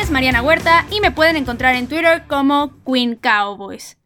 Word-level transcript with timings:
es 0.00 0.10
Mariana 0.10 0.42
Huerta 0.42 0.84
y 0.90 1.00
me 1.00 1.10
pueden 1.10 1.36
encontrar 1.36 1.74
en 1.74 1.88
Twitter 1.88 2.24
como 2.28 2.82
Queen 2.84 3.16
Cowboys. 3.16 3.98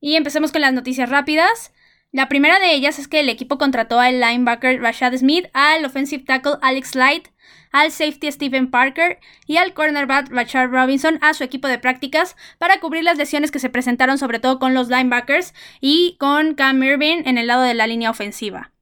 Y 0.00 0.16
empecemos 0.16 0.50
con 0.50 0.62
las 0.62 0.72
noticias 0.72 1.08
rápidas. 1.08 1.72
La 2.10 2.28
primera 2.28 2.58
de 2.58 2.72
ellas 2.72 2.98
es 2.98 3.06
que 3.06 3.20
el 3.20 3.28
equipo 3.28 3.56
contrató 3.56 4.00
al 4.00 4.20
linebacker 4.20 4.80
Rashad 4.80 5.16
Smith, 5.16 5.46
al 5.52 5.84
offensive 5.84 6.24
tackle 6.24 6.54
Alex 6.60 6.96
Light, 6.96 7.28
al 7.70 7.92
safety 7.92 8.32
Stephen 8.32 8.68
Parker 8.70 9.20
y 9.46 9.58
al 9.58 9.74
cornerback 9.74 10.28
Rashad 10.28 10.70
Robinson 10.70 11.20
a 11.22 11.34
su 11.34 11.44
equipo 11.44 11.68
de 11.68 11.78
prácticas 11.78 12.34
para 12.58 12.80
cubrir 12.80 13.04
las 13.04 13.16
lesiones 13.16 13.52
que 13.52 13.60
se 13.60 13.70
presentaron 13.70 14.18
sobre 14.18 14.40
todo 14.40 14.58
con 14.58 14.74
los 14.74 14.88
linebackers 14.88 15.54
y 15.80 16.16
con 16.18 16.54
Cam 16.54 16.82
Irving 16.82 17.22
en 17.26 17.38
el 17.38 17.46
lado 17.46 17.62
de 17.62 17.74
la 17.74 17.86
línea 17.86 18.10
ofensiva. 18.10 18.72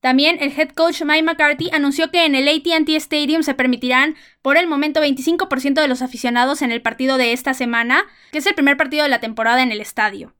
También 0.00 0.38
el 0.40 0.58
head 0.58 0.70
coach 0.70 1.02
Mike 1.02 1.22
McCarthy 1.22 1.68
anunció 1.72 2.10
que 2.10 2.24
en 2.24 2.34
el 2.34 2.48
ATT 2.48 2.88
Stadium 2.90 3.42
se 3.42 3.54
permitirán 3.54 4.16
por 4.40 4.56
el 4.56 4.66
momento 4.66 5.02
25% 5.02 5.74
de 5.74 5.88
los 5.88 6.00
aficionados 6.00 6.62
en 6.62 6.72
el 6.72 6.80
partido 6.80 7.18
de 7.18 7.32
esta 7.32 7.52
semana, 7.52 8.06
que 8.32 8.38
es 8.38 8.46
el 8.46 8.54
primer 8.54 8.78
partido 8.78 9.02
de 9.02 9.10
la 9.10 9.20
temporada 9.20 9.62
en 9.62 9.72
el 9.72 9.80
estadio. 9.80 10.34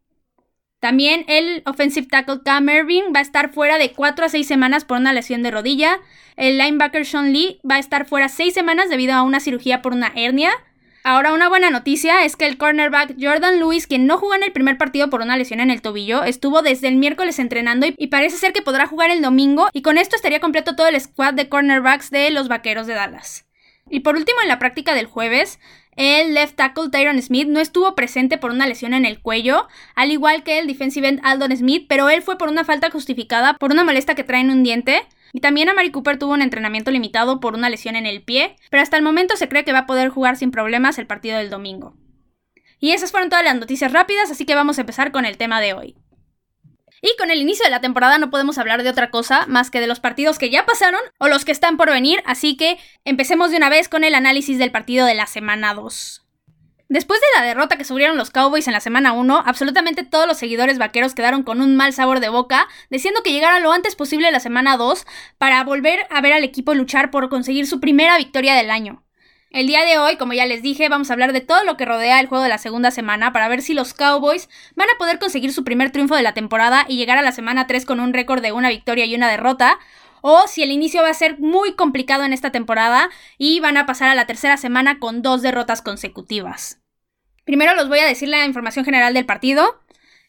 También 0.80 1.27
el 1.28 1.62
offensive 1.66 2.06
tackle 2.06 2.41
Cam 2.42 2.70
Irving 2.70 3.12
va 3.15 3.18
a 3.18 3.23
estar 3.23 3.52
fuera 3.52 3.77
de 3.77 3.92
4 3.92 4.24
a 4.24 4.28
6 4.30 4.46
semanas 4.46 4.87
por 4.87 4.96
una 4.96 5.12
lesión 5.12 5.42
de 5.42 5.51
rodilla. 5.51 6.01
El 6.37 6.56
linebacker 6.56 7.04
Sean 7.04 7.34
Lee 7.34 7.60
va 7.71 7.74
a 7.74 7.80
estar 7.80 8.06
fuera 8.06 8.30
6 8.30 8.54
semanas 8.54 8.88
debido 8.88 9.12
a 9.12 9.23
una 9.23 9.40
cirugía 9.40 9.82
por 9.82 9.93
una 9.93 10.10
hernia. 10.16 10.52
Ahora 11.02 11.32
una 11.32 11.48
buena 11.48 11.70
noticia 11.70 12.24
es 12.24 12.37
que 12.37 12.46
el 12.46 12.59
cornerback 12.59 13.15
Jordan 13.18 13.59
Lewis, 13.59 13.87
quien 13.87 14.06
no 14.06 14.18
jugó 14.18 14.34
en 14.34 14.43
el 14.43 14.52
primer 14.52 14.76
partido 14.76 15.09
por 15.09 15.23
una 15.23 15.38
lesión 15.38 15.60
en 15.60 15.70
el 15.70 15.80
tobillo, 15.80 16.24
estuvo 16.24 16.60
desde 16.60 16.88
el 16.88 16.96
miércoles 16.96 17.38
entrenando 17.38 17.87
y, 17.87 18.06
parece 18.09 18.37
ser 18.37 18.52
que 18.52 18.60
podrá 18.60 18.87
jugar 18.87 19.10
el 19.10 19.23
domingo 19.23 19.68
y 19.73 19.80
con 19.80 19.96
esto 19.96 20.15
estaría 20.15 20.40
completo 20.40 20.76
todo 20.76 20.88
el 20.88 21.01
squad 21.01 21.32
de 21.34 21.48
cornerbacks 21.48 22.10
de 22.10 22.30
los 22.30 22.48
Vaqueros 22.48 22.87
de 22.87 22.95
Dallas. 22.95 23.46
Y 23.88 24.01
por 24.01 24.15
último, 24.15 24.40
en 24.43 24.48
la 24.48 24.59
práctica 24.59 24.95
del 24.95 25.06
jueves, 25.06 25.59
el 25.96 26.34
left 26.34 26.56
tackle 26.56 26.90
Tyron 26.90 27.21
Smith 27.21 27.48
no 27.48 27.60
estuvo 27.60 27.95
presente 27.95 28.37
por 28.37 28.51
una 28.51 28.66
lesión 28.66 28.93
en 28.93 29.06
el 29.06 29.21
cuello, 29.21 29.68
al 29.95 30.10
igual 30.10 30.43
que 30.43 30.59
el 30.59 30.66
defensive 30.66 31.09
end 31.09 31.21
Aldon 31.24 31.56
Smith, 31.56 31.87
pero 31.88 32.10
él 32.10 32.23
fue 32.23 32.37
por 32.37 32.48
una 32.48 32.65
falta 32.65 32.90
justificada 32.90 33.54
por 33.54 33.73
una 33.73 33.84
molestia 33.84 34.15
que 34.15 34.24
trae 34.24 34.40
en 34.43 34.51
un 34.51 34.62
diente. 34.62 35.02
Y 35.32 35.40
también 35.40 35.68
Amari 35.68 35.90
Cooper 35.90 36.18
tuvo 36.18 36.32
un 36.32 36.42
entrenamiento 36.42 36.90
limitado 36.90 37.40
por 37.40 37.54
una 37.54 37.70
lesión 37.70 37.96
en 37.96 38.06
el 38.06 38.23
pie, 38.23 38.56
pero 38.70 38.82
hasta 38.82 38.96
el 38.96 39.02
momento 39.02 39.37
se 39.37 39.48
cree 39.48 39.64
que 39.64 39.72
va 39.72 39.80
a 39.80 39.87
poder 39.87 40.09
jugar 40.09 40.37
sin 40.37 40.50
problemas 40.50 40.98
el 40.98 41.06
partido 41.06 41.38
del 41.38 41.50
domingo. 41.50 41.96
Y 42.78 42.92
esas 42.92 43.10
fueron 43.10 43.28
todas 43.28 43.45
las 43.45 43.56
noticias 43.56 43.92
rápidas, 43.92 44.30
así 44.30 44.46
que 44.46 44.54
vamos 44.54 44.78
a 44.78 44.80
empezar 44.80 45.12
con 45.12 45.26
el 45.26 45.37
tema 45.37 45.60
de 45.60 45.74
hoy. 45.74 45.96
Y 47.02 47.16
con 47.18 47.30
el 47.30 47.40
inicio 47.40 47.64
de 47.64 47.70
la 47.70 47.80
temporada 47.80 48.18
no 48.18 48.30
podemos 48.30 48.59
hablar 48.59 48.82
de 48.82 48.90
otra 48.90 49.10
cosa 49.10 49.46
más 49.46 49.70
que 49.70 49.80
de 49.80 49.87
los 49.87 50.00
partidos 50.00 50.38
que 50.38 50.50
ya 50.50 50.66
pasaron 50.66 51.00
o 51.18 51.28
los 51.28 51.44
que 51.44 51.52
están 51.52 51.76
por 51.76 51.90
venir, 51.90 52.22
así 52.26 52.56
que 52.56 52.78
empecemos 53.04 53.50
de 53.50 53.56
una 53.56 53.70
vez 53.70 53.88
con 53.88 54.04
el 54.04 54.15
análisis 54.15 54.59
del 54.59 54.70
partido 54.70 55.06
de 55.06 55.15
la 55.15 55.26
semana 55.26 55.74
2. 55.74 56.26
Después 56.91 57.21
de 57.21 57.38
la 57.38 57.46
derrota 57.46 57.77
que 57.77 57.85
sufrieron 57.85 58.16
los 58.16 58.30
Cowboys 58.30 58.66
en 58.66 58.73
la 58.73 58.80
semana 58.80 59.13
1, 59.13 59.45
absolutamente 59.46 60.02
todos 60.02 60.27
los 60.27 60.38
seguidores 60.38 60.77
vaqueros 60.77 61.15
quedaron 61.15 61.45
con 61.45 61.60
un 61.60 61.77
mal 61.77 61.93
sabor 61.93 62.19
de 62.19 62.29
boca, 62.29 62.66
diciendo 62.91 63.21
que 63.23 63.30
llegara 63.30 63.60
lo 63.60 63.71
antes 63.71 63.95
posible 63.95 64.33
la 64.33 64.41
semana 64.41 64.77
2 64.77 65.06
para 65.38 65.62
volver 65.62 66.00
a 66.11 66.21
ver 66.21 66.33
al 66.33 66.43
equipo 66.43 66.75
luchar 66.75 67.12
por 67.12 67.28
conseguir 67.28 67.69
su 67.69 67.78
primera 67.78 68.19
victoria 68.19 68.56
del 68.56 68.72
año. 68.72 69.05
El 69.53 69.69
día 69.69 69.84
de 69.84 69.99
hoy, 69.99 70.16
como 70.16 70.33
ya 70.33 70.47
les 70.47 70.62
dije, 70.62 70.89
vamos 70.89 71.11
a 71.11 71.12
hablar 71.12 71.33
de 71.33 71.41
todo 71.41 71.62
lo 71.62 71.77
que 71.77 71.84
rodea 71.84 72.19
el 72.19 72.27
juego 72.27 72.43
de 72.43 72.49
la 72.49 72.59
segunda 72.59 72.91
semana 72.91 73.33
para 73.33 73.47
ver 73.47 73.62
si 73.62 73.73
los 73.73 73.95
Cowboys 73.95 74.49
van 74.75 74.89
a 74.93 74.99
poder 74.99 75.21
conseguir 75.21 75.53
su 75.53 75.62
primer 75.62 75.93
triunfo 75.93 76.17
de 76.17 76.23
la 76.23 76.34
temporada 76.34 76.87
y 76.89 76.97
llegar 76.97 77.19
a 77.19 77.23
la 77.23 77.31
semana 77.31 77.69
3 77.69 77.87
con 77.87 78.00
un 78.00 78.12
récord 78.12 78.43
de 78.43 78.50
una 78.50 78.69
victoria 78.69 79.05
y 79.05 79.15
una 79.15 79.31
derrota, 79.31 79.79
o 80.23 80.49
si 80.49 80.65
el 80.65 80.73
inicio 80.73 81.03
va 81.03 81.11
a 81.11 81.15
ser 81.15 81.39
muy 81.39 81.75
complicado 81.75 82.25
en 82.25 82.33
esta 82.33 82.50
temporada 82.50 83.11
y 83.39 83.61
van 83.61 83.77
a 83.77 83.87
pasar 83.87 84.09
a 84.09 84.17
la 84.17 84.27
tercera 84.27 84.56
semana 84.56 84.99
con 84.99 85.23
dos 85.23 85.41
derrotas 85.41 85.83
consecutivas. 85.83 86.80
Primero 87.50 87.75
los 87.75 87.88
voy 87.88 87.99
a 87.99 88.06
decir 88.06 88.28
la 88.28 88.47
información 88.47 88.84
general 88.84 89.12
del 89.12 89.27
partido. 89.27 89.83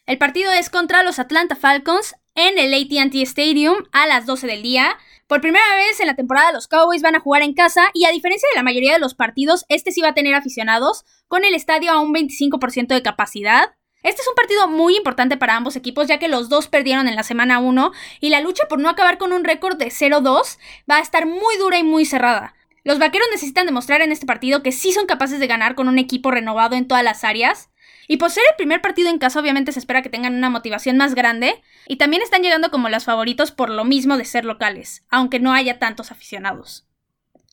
El 0.08 0.18
partido 0.18 0.52
es 0.54 0.72
contra 0.72 1.04
los 1.04 1.20
Atlanta 1.20 1.56
Falcons 1.56 2.16
en 2.34 2.58
el 2.58 2.74
ATT 2.74 3.14
Stadium 3.14 3.76
a 3.92 4.08
las 4.08 4.26
12 4.26 4.48
del 4.48 4.64
día. 4.64 4.98
Por 5.28 5.40
primera 5.40 5.64
vez 5.76 6.00
en 6.00 6.08
la 6.08 6.16
temporada 6.16 6.52
los 6.52 6.68
Cowboys 6.68 7.04
van 7.04 7.16
a 7.16 7.20
jugar 7.20 7.44
en 7.44 7.54
casa 7.54 7.92
y 7.94 8.06
a 8.06 8.12
diferencia 8.12 8.50
de 8.52 8.58
la 8.58 8.64
mayoría 8.64 8.94
de 8.94 9.00
los 9.00 9.14
partidos, 9.14 9.66
este 9.70 9.92
sí 9.92 10.02
va 10.02 10.08
a 10.08 10.14
tener 10.16 10.34
aficionados, 10.34 11.06
con 11.28 11.46
el 11.46 11.54
estadio 11.54 11.92
a 11.92 12.00
un 12.00 12.12
25% 12.12 12.88
de 12.88 13.04
capacidad. 13.04 13.76
Este 14.02 14.24
es 14.24 14.28
un 14.28 14.34
partido 14.34 14.68
muy 14.68 14.98
importante 14.98 15.38
para 15.38 15.56
ambos 15.56 15.76
equipos 15.76 16.08
ya 16.08 16.18
que 16.18 16.28
los 16.28 16.50
dos 16.50 16.70
perdieron 16.70 17.08
en 17.08 17.16
la 17.16 17.22
semana 17.22 17.60
1 17.60 17.92
y 18.20 18.30
la 18.30 18.42
lucha 18.42 18.64
por 18.68 18.80
no 18.80 18.90
acabar 18.90 19.20
con 19.20 19.32
un 19.32 19.44
récord 19.44 19.78
de 19.78 19.90
0-2 19.92 20.58
va 20.90 20.98
a 20.98 21.02
estar 21.02 21.28
muy 21.28 21.56
dura 21.60 21.78
y 21.78 21.84
muy 21.84 22.04
cerrada. 22.06 22.56
Los 22.84 23.00
vaqueros 23.00 23.28
necesitan 23.32 23.66
demostrar 23.66 24.02
en 24.02 24.12
este 24.12 24.26
partido 24.26 24.64
que 24.64 24.72
sí 24.72 24.92
son 24.92 25.06
capaces 25.06 25.40
de 25.40 25.48
ganar 25.48 25.76
con 25.76 25.88
un 25.88 26.00
equipo 26.00 26.32
renovado 26.32 26.76
en 26.76 26.88
todas 26.88 27.04
las 27.04 27.24
áreas 27.24 27.72
y 28.12 28.18
por 28.18 28.30
ser 28.30 28.44
el 28.50 28.58
primer 28.58 28.82
partido 28.82 29.10
en 29.10 29.20
casa, 29.20 29.40
obviamente 29.40 29.72
se 29.72 29.80
espera 29.80 30.02
que 30.02 30.10
tengan 30.10 30.36
una 30.36 30.50
motivación 30.50 30.98
más 30.98 31.16
grande. 31.16 31.62
Y 31.88 31.96
también 31.96 32.22
están 32.22 32.42
llegando 32.42 32.70
como 32.70 32.90
los 32.90 33.06
favoritos 33.06 33.52
por 33.52 33.70
lo 33.70 33.86
mismo 33.86 34.18
de 34.18 34.26
ser 34.26 34.44
locales, 34.44 35.06
aunque 35.10 35.40
no 35.40 35.54
haya 35.54 35.80
tantos 35.80 36.12
aficionados. 36.12 36.86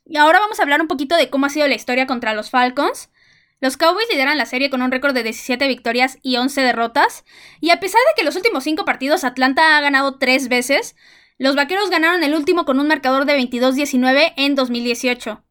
Y 0.05 0.17
ahora 0.17 0.41
vamos 0.41 0.59
a 0.59 0.65
hablar 0.65 0.81
un 0.81 0.89
poquito 0.89 1.17
de 1.17 1.31
cómo 1.31 1.47
ha 1.47 1.51
sido 1.51 1.69
la 1.69 1.77
historia 1.77 2.09
contra 2.09 2.35
los 2.35 2.51
Falcons. 2.51 3.11
Los 3.61 3.77
Cowboys 3.77 4.09
lideran 4.11 4.37
la 4.37 4.47
serie 4.47 4.69
con 4.69 4.83
un 4.83 4.91
récord 4.91 5.15
de 5.15 5.23
17 5.23 5.69
victorias 5.69 6.19
y 6.23 6.39
11 6.39 6.61
derrotas. 6.63 7.25
Y 7.61 7.71
a 7.71 7.79
pesar 7.79 8.01
de 8.09 8.21
que 8.21 8.25
los 8.25 8.35
últimos 8.35 8.65
5 8.65 8.85
partidos 8.85 9.23
Atlanta 9.23 9.77
ha 9.77 9.81
ganado 9.81 10.19
3 10.19 10.49
veces, 10.49 10.97
los 11.39 11.55
Vaqueros 11.55 11.89
ganaron 11.89 12.25
el 12.25 12.35
último 12.35 12.65
con 12.65 12.81
un 12.81 12.89
marcador 12.89 13.25
de 13.25 13.39
22-19 13.39 14.33
en 14.37 14.55
2018. 14.57 15.43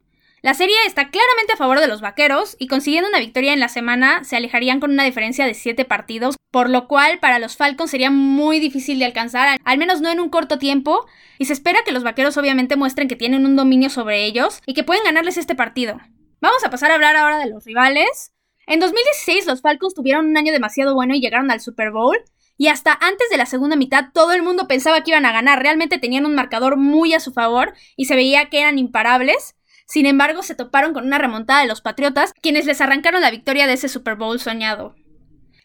La 0.42 0.54
serie 0.54 0.76
está 0.86 1.10
claramente 1.10 1.54
a 1.54 1.58
favor 1.58 1.80
de 1.80 1.88
los 1.88 2.00
vaqueros 2.00 2.56
y 2.60 2.68
consiguiendo 2.68 3.10
una 3.10 3.20
victoria 3.20 3.54
en 3.54 3.60
la 3.60 3.70
semana 3.70 4.24
se 4.24 4.36
alejarían 4.36 4.80
con 4.80 4.92
una 4.92 5.04
diferencia 5.04 5.46
de 5.46 5.56
7 5.56 5.84
partidos, 5.86 6.36
por 6.52 6.70
lo 6.70 6.88
cual 6.88 7.20
para 7.20 7.40
los 7.40 7.58
Falcons 7.58 7.90
sería 7.90 8.12
muy 8.12 8.60
difícil 8.60 9.00
de 9.00 9.06
alcanzar, 9.06 9.58
al 9.64 9.78
menos 9.78 10.00
no 10.00 10.12
en 10.12 10.20
un 10.20 10.30
corto 10.30 10.60
tiempo, 10.60 11.08
y 11.40 11.46
se 11.46 11.54
espera 11.54 11.80
que 11.84 11.92
los 11.92 12.04
vaqueros 12.04 12.38
obviamente 12.38 12.76
muestren 12.76 13.08
que 13.08 13.16
tienen 13.16 13.46
un 13.46 13.56
dominio 13.56 13.90
sobre 13.90 14.26
ellos 14.26 14.62
y 14.68 14.74
que 14.74 14.84
pueden 14.84 15.06
ganarles 15.06 15.38
este 15.38 15.56
partido. 15.56 15.98
Vamos 16.40 16.64
a 16.64 16.70
pasar 16.70 16.92
a 16.92 16.96
hablar 16.96 17.16
ahora 17.16 17.40
de 17.40 17.50
los 17.50 17.66
rivales. 17.66 18.32
En 18.68 18.80
2016 18.80 19.48
los 19.48 19.62
Falcons 19.62 19.96
tuvieron 19.96 20.28
un 20.28 20.38
año 20.38 20.52
demasiado 20.52 20.94
bueno 20.94 21.16
y 21.16 21.20
llegaron 21.20 21.50
al 21.50 21.62
Super 21.62 21.92
Bowl. 21.92 22.18
Y 22.58 22.68
hasta 22.70 22.94
antes 22.94 23.30
de 23.30 23.38
la 23.38 23.46
segunda 23.46 23.76
mitad 23.76 24.06
todo 24.14 24.34
el 24.34 24.42
mundo 24.42 24.68
pensaba 24.68 25.02
que 25.02 25.12
iban 25.12 25.26
a 25.26 25.32
ganar, 25.32 25.62
realmente 25.62 26.00
tenían 26.00 26.26
un 26.26 26.36
marcador 26.36 26.76
muy 26.76 27.14
a 27.14 27.20
su 27.20 27.32
favor 27.32 27.74
y 27.96 28.06
se 28.06 28.16
veía 28.16 28.50
que 28.50 28.62
eran 28.62 28.80
imparables. 28.80 29.56
Sin 29.86 30.06
embargo, 30.06 30.44
se 30.44 30.56
toparon 30.56 30.94
con 30.94 31.06
una 31.06 31.18
remontada 31.18 31.62
de 31.62 31.68
los 31.68 31.82
Patriotas, 31.82 32.34
quienes 32.42 32.66
les 32.66 32.82
arrancaron 32.82 33.22
la 33.22 33.32
victoria 33.32 33.68
de 33.68 33.74
ese 33.74 33.88
Super 33.88 34.16
Bowl 34.16 34.40
soñado. 34.40 34.96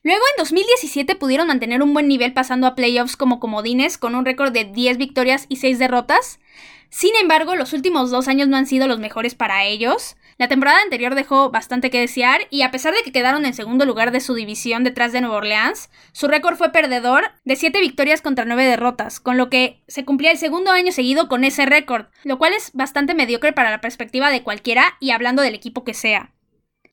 Luego 0.04 0.22
en 0.32 0.38
2017 0.38 1.14
pudieron 1.14 1.47
mantener 1.47 1.82
un 1.82 1.94
buen 1.94 2.08
nivel 2.08 2.32
pasando 2.32 2.66
a 2.66 2.75
playoffs 2.75 3.16
como 3.16 3.41
comodines 3.41 3.98
con 3.98 4.14
un 4.14 4.25
récord 4.25 4.52
de 4.52 4.64
10 4.64 4.98
victorias 4.98 5.47
y 5.48 5.56
6 5.56 5.78
derrotas. 5.78 6.41
Sin 6.91 7.14
embargo, 7.20 7.54
los 7.54 7.72
últimos 7.72 8.10
dos 8.10 8.28
años 8.28 8.48
no 8.48 8.56
han 8.56 8.66
sido 8.66 8.86
los 8.86 8.98
mejores 8.98 9.34
para 9.34 9.64
ellos. 9.64 10.16
La 10.38 10.48
temporada 10.48 10.81
anterior 10.82 11.15
dejó 11.15 11.50
bastante 11.50 11.91
que 11.91 12.00
desear 12.00 12.43
y 12.50 12.62
a 12.62 12.70
pesar 12.70 12.94
de 12.94 13.03
que 13.03 13.12
quedaron 13.12 13.44
en 13.44 13.54
segundo 13.54 13.84
lugar 13.84 14.10
de 14.10 14.20
su 14.20 14.34
división 14.34 14.84
detrás 14.84 15.12
de 15.12 15.20
Nueva 15.20 15.37
Orleans, 15.37 15.91
su 16.12 16.28
récord 16.28 16.56
fue 16.56 16.72
perdedor 16.72 17.25
de 17.44 17.56
7 17.56 17.81
victorias 17.81 18.22
contra 18.22 18.44
9 18.44 18.65
derrotas, 18.65 19.20
con 19.20 19.37
lo 19.37 19.50
que 19.50 19.82
se 19.88 20.05
cumplía 20.05 20.31
el 20.31 20.38
segundo 20.38 20.70
año 20.70 20.93
seguido 20.93 21.29
con 21.29 21.44
ese 21.44 21.67
récord, 21.67 22.06
lo 22.25 22.38
cual 22.38 22.52
es 22.55 22.73
bastante 22.73 23.14
mediocre 23.14 23.52
para 23.52 23.70
la 23.70 23.81
perspectiva 23.81 24.31
de 24.31 24.43
cualquiera 24.43 24.96
y 25.00 25.11
hablando 25.11 25.43
del 25.43 25.55
equipo 25.55 25.84
que 25.84 25.94
sea. 25.94 26.32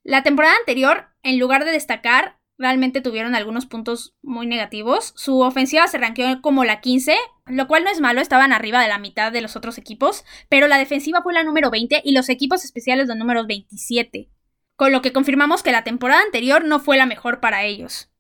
La 0.03 0.24
temporada 0.24 0.56
anterior, 0.59 1.07
en 1.24 1.39
lugar 1.39 1.65
de 1.65 1.71
destacar, 1.71 2.38
realmente 2.59 3.01
tuvieron 3.01 3.33
algunos 3.33 3.65
puntos 3.65 4.13
muy 4.21 4.45
negativos. 4.45 5.13
Su 5.15 5.39
ofensiva 5.39 5.88
se 5.88 5.97
ranqueó 5.97 6.41
como 6.41 6.65
la 6.65 6.81
15, 6.81 7.15
lo 7.47 7.67
cual 7.67 7.85
no 7.85 7.89
es 7.89 8.01
malo, 8.01 8.21
estaban 8.21 8.51
arriba 8.51 8.81
de 8.81 8.89
la 8.89 9.00
mitad 9.00 9.31
de 9.31 9.41
los 9.41 9.56
otros 9.56 9.77
equipos, 9.77 10.25
pero 10.50 10.67
la 10.67 10.77
defensiva 10.77 11.23
fue 11.23 11.33
la 11.33 11.44
número 11.44 11.71
20 11.71 12.01
y 12.03 12.11
los 12.11 12.29
equipos 12.29 12.65
especiales 12.65 13.07
los 13.07 13.17
números 13.17 13.47
27, 13.47 14.29
con 14.75 14.91
lo 14.91 15.01
que 15.01 15.13
confirmamos 15.13 15.63
que 15.63 15.71
la 15.71 15.85
temporada 15.85 16.21
anterior 16.21 16.65
no 16.65 16.79
fue 16.79 16.97
la 16.97 17.06
mejor 17.06 17.39
para 17.39 17.63
ellos. 17.63 18.11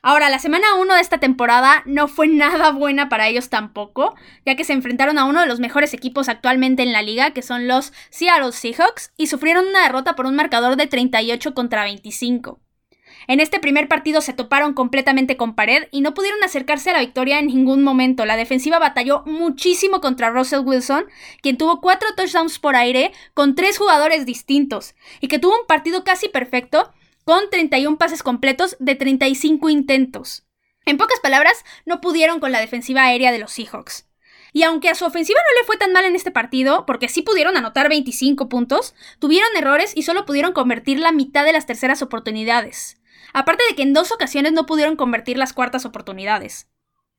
Ahora, 0.00 0.30
la 0.30 0.38
semana 0.38 0.76
1 0.76 0.94
de 0.94 1.00
esta 1.00 1.18
temporada 1.18 1.82
no 1.84 2.06
fue 2.06 2.28
nada 2.28 2.70
buena 2.70 3.08
para 3.08 3.26
ellos 3.26 3.48
tampoco, 3.48 4.14
ya 4.46 4.54
que 4.54 4.62
se 4.62 4.74
enfrentaron 4.74 5.18
a 5.18 5.24
uno 5.24 5.40
de 5.40 5.48
los 5.48 5.58
mejores 5.58 5.92
equipos 5.92 6.28
actualmente 6.28 6.84
en 6.84 6.92
la 6.92 7.02
liga, 7.02 7.32
que 7.32 7.42
son 7.42 7.66
los 7.66 7.92
Seattle 8.10 8.52
Seahawks, 8.52 9.12
y 9.16 9.26
sufrieron 9.26 9.66
una 9.66 9.82
derrota 9.82 10.14
por 10.14 10.26
un 10.26 10.36
marcador 10.36 10.76
de 10.76 10.86
38 10.86 11.52
contra 11.52 11.82
25. 11.82 12.60
En 13.30 13.40
este 13.40 13.60
primer 13.60 13.88
partido 13.88 14.22
se 14.22 14.32
toparon 14.32 14.72
completamente 14.72 15.36
con 15.36 15.54
pared 15.54 15.86
y 15.90 16.00
no 16.00 16.14
pudieron 16.14 16.42
acercarse 16.42 16.88
a 16.88 16.94
la 16.94 17.00
victoria 17.00 17.38
en 17.38 17.48
ningún 17.48 17.82
momento. 17.84 18.24
La 18.24 18.38
defensiva 18.38 18.78
batalló 18.78 19.22
muchísimo 19.26 20.00
contra 20.00 20.30
Russell 20.30 20.64
Wilson, 20.64 21.04
quien 21.42 21.58
tuvo 21.58 21.82
cuatro 21.82 22.08
touchdowns 22.16 22.58
por 22.58 22.74
aire 22.74 23.12
con 23.34 23.54
tres 23.54 23.76
jugadores 23.76 24.24
distintos 24.24 24.94
y 25.20 25.28
que 25.28 25.38
tuvo 25.38 25.60
un 25.60 25.66
partido 25.66 26.04
casi 26.04 26.30
perfecto 26.30 26.90
con 27.24 27.50
31 27.50 27.98
pases 27.98 28.22
completos 28.22 28.76
de 28.80 28.94
35 28.94 29.68
intentos. 29.68 30.46
En 30.86 30.96
pocas 30.96 31.20
palabras, 31.20 31.66
no 31.84 32.00
pudieron 32.00 32.40
con 32.40 32.50
la 32.50 32.60
defensiva 32.60 33.02
aérea 33.02 33.30
de 33.30 33.40
los 33.40 33.52
Seahawks. 33.52 34.06
y 34.54 34.62
aunque 34.62 34.88
a 34.88 34.94
su 34.94 35.04
ofensiva 35.04 35.38
no 35.38 35.60
le 35.60 35.66
fue 35.66 35.76
tan 35.76 35.92
mal 35.92 36.06
en 36.06 36.16
este 36.16 36.30
partido, 36.30 36.86
porque 36.86 37.10
sí 37.10 37.20
pudieron 37.20 37.58
anotar 37.58 37.90
25 37.90 38.48
puntos, 38.48 38.94
tuvieron 39.18 39.50
errores 39.54 39.92
y 39.94 40.04
solo 40.04 40.24
pudieron 40.24 40.54
convertir 40.54 40.98
la 40.98 41.12
mitad 41.12 41.44
de 41.44 41.52
las 41.52 41.66
terceras 41.66 42.00
oportunidades. 42.00 42.98
Aparte 43.32 43.62
de 43.68 43.76
que 43.76 43.82
en 43.82 43.92
dos 43.92 44.12
ocasiones 44.12 44.52
no 44.52 44.66
pudieron 44.66 44.96
convertir 44.96 45.38
las 45.38 45.52
cuartas 45.52 45.84
oportunidades. 45.84 46.68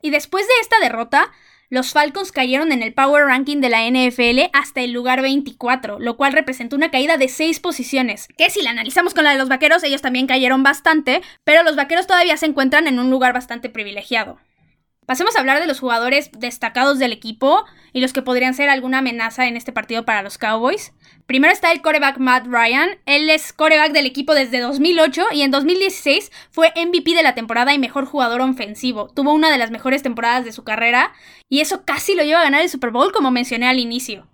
Y 0.01 0.12
después 0.12 0.48
de 0.48 0.54
esta 0.62 0.80
derrota, 0.80 1.31
los 1.69 1.92
Falcons 1.92 2.31
cayeron 2.31 2.72
en 2.72 2.81
el 2.81 2.94
Power 2.94 3.25
Ranking 3.25 3.57
de 3.57 3.69
la 3.69 3.86
NFL 3.88 4.50
hasta 4.54 4.81
el 4.81 4.92
lugar 4.92 5.22
24, 5.22 6.00
lo 6.00 6.18
cual 6.18 6.34
representó 6.34 6.75
una 6.75 6.90
caída 6.90 7.18
de 7.18 7.28
6 7.28 7.60
posiciones, 7.60 8.28
que 8.38 8.50
si 8.50 8.63
la 8.63 8.72
analizamos 8.72 9.13
con 9.13 9.24
la 9.24 9.34
de 9.34 9.38
los 9.38 9.50
Vaqueros, 9.50 9.84
ellos 9.84 10.01
también 10.01 10.25
cayeron 10.25 10.63
bastante, 10.63 11.22
pero 11.44 11.62
los 11.62 11.75
Vaqueros 11.75 12.07
todavía 12.07 12.38
se 12.38 12.48
encuentran 12.48 12.88
en 12.88 12.98
un 12.98 13.12
lugar 13.12 13.34
bastante 13.34 13.69
privilegiado. 13.69 14.40
Pasemos 15.10 15.36
a 15.36 15.40
hablar 15.40 15.60
de 15.60 15.66
los 15.66 15.80
jugadores 15.80 16.30
destacados 16.38 17.00
del 17.00 17.14
equipo 17.14 17.66
y 17.94 18.00
los 18.00 18.14
que 18.14 18.22
podrían 18.22 18.54
ser 18.54 18.70
alguna 18.70 19.00
amenaza 19.00 19.48
en 19.48 19.58
este 19.58 19.72
partido 19.72 20.06
para 20.06 20.22
los 20.22 20.38
Cowboys. 20.38 20.94
Primero 21.26 21.52
está 21.52 21.72
el 21.72 21.82
coreback 21.82 22.20
Matt 22.20 22.46
Ryan. 22.46 22.90
Él 23.08 23.28
es 23.32 23.52
coreback 23.52 23.92
del 23.92 24.06
equipo 24.06 24.36
desde 24.36 24.60
2008 24.60 25.30
y 25.32 25.42
en 25.42 25.50
2016 25.50 26.32
fue 26.52 26.72
MVP 26.76 27.16
de 27.16 27.24
la 27.24 27.34
temporada 27.34 27.74
y 27.74 27.80
mejor 27.80 28.06
jugador 28.06 28.42
ofensivo. 28.42 29.08
Tuvo 29.08 29.34
una 29.34 29.50
de 29.50 29.58
las 29.58 29.72
mejores 29.72 30.04
temporadas 30.04 30.46
de 30.46 30.52
su 30.52 30.64
carrera 30.64 31.12
y 31.50 31.62
eso 31.62 31.86
casi 31.86 32.14
lo 32.14 32.22
lleva 32.22 32.42
a 32.42 32.44
ganar 32.44 32.62
el 32.62 32.70
Super 32.70 32.92
Bowl 32.92 33.12
como 33.12 33.32
mencioné 33.32 33.68
al 33.68 33.80
inicio. 33.80 34.28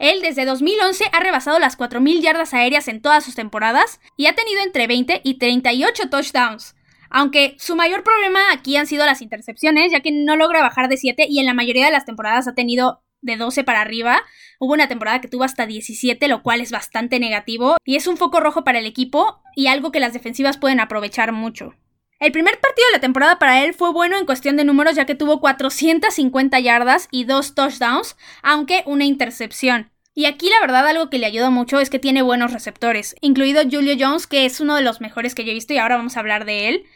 Él 0.00 0.20
desde 0.20 0.46
2011 0.46 1.10
ha 1.12 1.20
rebasado 1.20 1.60
las 1.60 1.78
4.000 1.78 2.22
yardas 2.22 2.54
aéreas 2.54 2.88
en 2.88 3.02
todas 3.02 3.24
sus 3.24 3.36
temporadas 3.36 4.00
y 4.16 4.26
ha 4.26 4.34
tenido 4.34 4.62
entre 4.62 4.88
20 4.88 5.20
y 5.22 5.34
38 5.34 6.10
touchdowns. 6.10 6.74
Aunque 7.10 7.56
su 7.58 7.76
mayor 7.76 8.04
problema 8.04 8.52
aquí 8.52 8.76
han 8.76 8.86
sido 8.86 9.06
las 9.06 9.22
intercepciones, 9.22 9.92
ya 9.92 10.00
que 10.00 10.12
no 10.12 10.36
logra 10.36 10.62
bajar 10.62 10.88
de 10.88 10.96
7 10.96 11.26
y 11.28 11.40
en 11.40 11.46
la 11.46 11.54
mayoría 11.54 11.86
de 11.86 11.92
las 11.92 12.04
temporadas 12.04 12.48
ha 12.48 12.54
tenido 12.54 13.02
de 13.20 13.36
12 13.36 13.64
para 13.64 13.80
arriba. 13.80 14.22
Hubo 14.58 14.72
una 14.72 14.88
temporada 14.88 15.20
que 15.20 15.28
tuvo 15.28 15.44
hasta 15.44 15.66
17, 15.66 16.28
lo 16.28 16.42
cual 16.42 16.60
es 16.60 16.70
bastante 16.70 17.18
negativo 17.20 17.76
y 17.84 17.96
es 17.96 18.06
un 18.06 18.16
foco 18.16 18.40
rojo 18.40 18.64
para 18.64 18.78
el 18.78 18.86
equipo 18.86 19.42
y 19.54 19.66
algo 19.66 19.92
que 19.92 20.00
las 20.00 20.12
defensivas 20.12 20.58
pueden 20.58 20.80
aprovechar 20.80 21.32
mucho. 21.32 21.74
El 22.20 22.32
primer 22.32 22.58
partido 22.58 22.86
de 22.88 22.96
la 22.96 23.00
temporada 23.00 23.38
para 23.38 23.62
él 23.64 23.74
fue 23.74 23.92
bueno 23.92 24.18
en 24.18 24.26
cuestión 24.26 24.56
de 24.56 24.64
números 24.64 24.96
ya 24.96 25.06
que 25.06 25.14
tuvo 25.14 25.40
450 25.40 26.58
yardas 26.58 27.06
y 27.12 27.24
2 27.24 27.54
touchdowns, 27.54 28.16
aunque 28.42 28.82
una 28.86 29.04
intercepción. 29.04 29.90
Y 30.14 30.24
aquí 30.24 30.50
la 30.50 30.60
verdad 30.60 30.84
algo 30.84 31.10
que 31.10 31.18
le 31.18 31.26
ayuda 31.26 31.48
mucho 31.50 31.78
es 31.78 31.90
que 31.90 32.00
tiene 32.00 32.22
buenos 32.22 32.52
receptores, 32.52 33.14
incluido 33.20 33.62
Julio 33.70 33.94
Jones, 33.96 34.26
que 34.26 34.46
es 34.46 34.58
uno 34.58 34.74
de 34.74 34.82
los 34.82 35.00
mejores 35.00 35.36
que 35.36 35.44
yo 35.44 35.52
he 35.52 35.54
visto 35.54 35.74
y 35.74 35.78
ahora 35.78 35.96
vamos 35.96 36.16
a 36.16 36.20
hablar 36.20 36.44
de 36.44 36.68
él. 36.68 36.86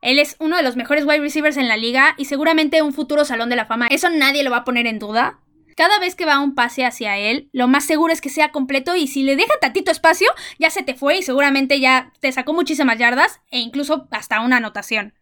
Él 0.00 0.18
es 0.18 0.36
uno 0.38 0.56
de 0.56 0.62
los 0.62 0.76
mejores 0.76 1.04
wide 1.04 1.20
receivers 1.20 1.56
en 1.56 1.68
la 1.68 1.76
liga 1.76 2.14
y 2.16 2.24
seguramente 2.24 2.82
un 2.82 2.92
futuro 2.92 3.24
salón 3.24 3.50
de 3.50 3.56
la 3.56 3.66
fama. 3.66 3.86
Eso 3.90 4.08
nadie 4.10 4.42
lo 4.42 4.50
va 4.50 4.58
a 4.58 4.64
poner 4.64 4.86
en 4.86 4.98
duda. 4.98 5.40
Cada 5.76 5.98
vez 5.98 6.14
que 6.14 6.26
va 6.26 6.40
un 6.40 6.54
pase 6.54 6.84
hacia 6.84 7.16
él, 7.16 7.48
lo 7.52 7.68
más 7.68 7.84
seguro 7.84 8.12
es 8.12 8.20
que 8.20 8.28
sea 8.28 8.50
completo 8.50 8.96
y 8.96 9.06
si 9.06 9.22
le 9.22 9.36
deja 9.36 9.54
tantito 9.60 9.90
espacio, 9.90 10.28
ya 10.58 10.70
se 10.70 10.82
te 10.82 10.94
fue 10.94 11.18
y 11.18 11.22
seguramente 11.22 11.80
ya 11.80 12.12
te 12.20 12.32
sacó 12.32 12.52
muchísimas 12.52 12.98
yardas 12.98 13.40
e 13.50 13.58
incluso 13.58 14.08
hasta 14.10 14.40
una 14.40 14.58
anotación. 14.58 15.14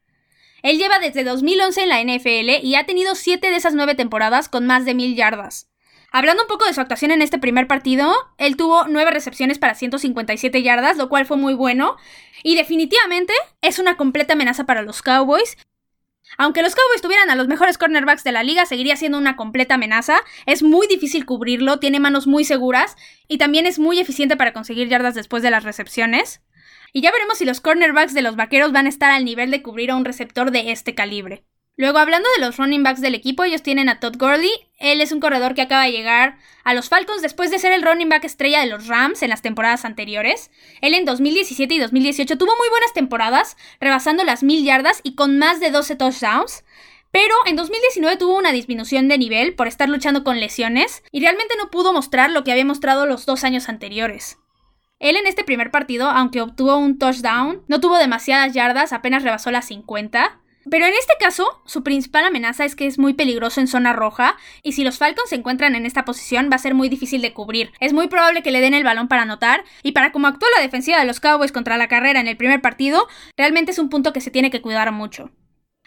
Él 0.62 0.78
lleva 0.78 0.98
desde 0.98 1.22
2011 1.22 1.82
en 1.82 1.88
la 1.88 2.02
NFL 2.02 2.64
y 2.64 2.74
ha 2.74 2.86
tenido 2.86 3.14
7 3.14 3.50
de 3.50 3.56
esas 3.56 3.74
9 3.74 3.94
temporadas 3.94 4.48
con 4.48 4.66
más 4.66 4.84
de 4.84 4.94
1000 4.94 5.14
yardas. 5.14 5.68
Hablando 6.10 6.42
un 6.44 6.48
poco 6.48 6.64
de 6.64 6.72
su 6.72 6.80
actuación 6.80 7.10
en 7.10 7.20
este 7.20 7.38
primer 7.38 7.66
partido, 7.66 8.14
él 8.38 8.56
tuvo 8.56 8.86
9 8.88 9.10
recepciones 9.10 9.58
para 9.58 9.74
157 9.74 10.62
yardas, 10.62 10.96
lo 10.96 11.08
cual 11.08 11.26
fue 11.26 11.36
muy 11.36 11.54
bueno. 11.54 11.96
Y 12.42 12.56
definitivamente 12.56 13.34
es 13.60 13.78
una 13.78 13.96
completa 13.96 14.32
amenaza 14.32 14.64
para 14.64 14.82
los 14.82 15.02
Cowboys. 15.02 15.58
Aunque 16.38 16.62
los 16.62 16.74
Cowboys 16.74 17.02
tuvieran 17.02 17.30
a 17.30 17.36
los 17.36 17.46
mejores 17.46 17.76
cornerbacks 17.76 18.24
de 18.24 18.32
la 18.32 18.42
liga, 18.42 18.64
seguiría 18.64 18.96
siendo 18.96 19.18
una 19.18 19.36
completa 19.36 19.74
amenaza. 19.74 20.20
Es 20.46 20.62
muy 20.62 20.86
difícil 20.86 21.26
cubrirlo, 21.26 21.78
tiene 21.78 22.00
manos 22.00 22.26
muy 22.26 22.44
seguras 22.44 22.96
y 23.28 23.36
también 23.36 23.66
es 23.66 23.78
muy 23.78 24.00
eficiente 24.00 24.36
para 24.36 24.52
conseguir 24.54 24.88
yardas 24.88 25.14
después 25.14 25.42
de 25.42 25.50
las 25.50 25.64
recepciones. 25.64 26.40
Y 26.92 27.02
ya 27.02 27.12
veremos 27.12 27.38
si 27.38 27.44
los 27.44 27.60
cornerbacks 27.60 28.14
de 28.14 28.22
los 28.22 28.36
vaqueros 28.36 28.72
van 28.72 28.86
a 28.86 28.88
estar 28.88 29.10
al 29.10 29.26
nivel 29.26 29.50
de 29.50 29.62
cubrir 29.62 29.90
a 29.90 29.96
un 29.96 30.06
receptor 30.06 30.50
de 30.50 30.72
este 30.72 30.94
calibre. 30.94 31.44
Luego, 31.78 31.98
hablando 31.98 32.28
de 32.34 32.44
los 32.44 32.56
running 32.56 32.82
backs 32.82 33.00
del 33.00 33.14
equipo, 33.14 33.44
ellos 33.44 33.62
tienen 33.62 33.88
a 33.88 34.00
Todd 34.00 34.16
Gurley. 34.18 34.50
Él 34.78 35.00
es 35.00 35.12
un 35.12 35.20
corredor 35.20 35.54
que 35.54 35.62
acaba 35.62 35.84
de 35.84 35.92
llegar 35.92 36.36
a 36.64 36.74
los 36.74 36.88
Falcons 36.88 37.22
después 37.22 37.52
de 37.52 37.60
ser 37.60 37.70
el 37.70 37.82
running 37.82 38.08
back 38.08 38.24
estrella 38.24 38.58
de 38.58 38.66
los 38.66 38.88
Rams 38.88 39.22
en 39.22 39.30
las 39.30 39.42
temporadas 39.42 39.84
anteriores. 39.84 40.50
Él 40.80 40.94
en 40.94 41.04
2017 41.04 41.72
y 41.72 41.78
2018 41.78 42.36
tuvo 42.36 42.50
muy 42.58 42.68
buenas 42.68 42.92
temporadas, 42.94 43.56
rebasando 43.80 44.24
las 44.24 44.42
mil 44.42 44.64
yardas 44.64 44.98
y 45.04 45.14
con 45.14 45.38
más 45.38 45.60
de 45.60 45.70
12 45.70 45.94
touchdowns. 45.94 46.64
Pero 47.12 47.36
en 47.46 47.54
2019 47.54 48.16
tuvo 48.16 48.36
una 48.36 48.50
disminución 48.50 49.06
de 49.06 49.16
nivel 49.16 49.54
por 49.54 49.68
estar 49.68 49.88
luchando 49.88 50.24
con 50.24 50.40
lesiones 50.40 51.04
y 51.12 51.20
realmente 51.20 51.54
no 51.56 51.70
pudo 51.70 51.92
mostrar 51.92 52.32
lo 52.32 52.42
que 52.42 52.50
había 52.50 52.64
mostrado 52.64 53.06
los 53.06 53.24
dos 53.24 53.44
años 53.44 53.68
anteriores. 53.68 54.38
Él 54.98 55.14
en 55.14 55.28
este 55.28 55.44
primer 55.44 55.70
partido, 55.70 56.10
aunque 56.10 56.40
obtuvo 56.40 56.76
un 56.76 56.98
touchdown, 56.98 57.62
no 57.68 57.78
tuvo 57.78 57.98
demasiadas 57.98 58.52
yardas, 58.52 58.92
apenas 58.92 59.22
rebasó 59.22 59.52
las 59.52 59.66
50. 59.66 60.37
Pero 60.70 60.86
en 60.86 60.92
este 60.94 61.14
caso, 61.18 61.62
su 61.64 61.82
principal 61.82 62.24
amenaza 62.24 62.64
es 62.64 62.74
que 62.74 62.86
es 62.86 62.98
muy 62.98 63.14
peligroso 63.14 63.60
en 63.60 63.68
zona 63.68 63.92
roja, 63.92 64.36
y 64.62 64.72
si 64.72 64.84
los 64.84 64.98
Falcons 64.98 65.30
se 65.30 65.36
encuentran 65.36 65.74
en 65.74 65.86
esta 65.86 66.04
posición 66.04 66.50
va 66.50 66.56
a 66.56 66.60
ser 66.60 66.74
muy 66.74 66.88
difícil 66.88 67.22
de 67.22 67.32
cubrir. 67.32 67.72
Es 67.80 67.92
muy 67.92 68.08
probable 68.08 68.42
que 68.42 68.50
le 68.50 68.60
den 68.60 68.74
el 68.74 68.84
balón 68.84 69.08
para 69.08 69.22
anotar, 69.22 69.64
y 69.82 69.92
para 69.92 70.12
como 70.12 70.26
actuó 70.26 70.48
la 70.56 70.62
defensiva 70.62 70.98
de 70.98 71.06
los 71.06 71.20
Cowboys 71.20 71.52
contra 71.52 71.76
la 71.76 71.88
carrera 71.88 72.20
en 72.20 72.28
el 72.28 72.36
primer 72.36 72.60
partido, 72.60 73.08
realmente 73.36 73.72
es 73.72 73.78
un 73.78 73.88
punto 73.88 74.12
que 74.12 74.20
se 74.20 74.30
tiene 74.30 74.50
que 74.50 74.60
cuidar 74.62 74.90
mucho. 74.92 75.30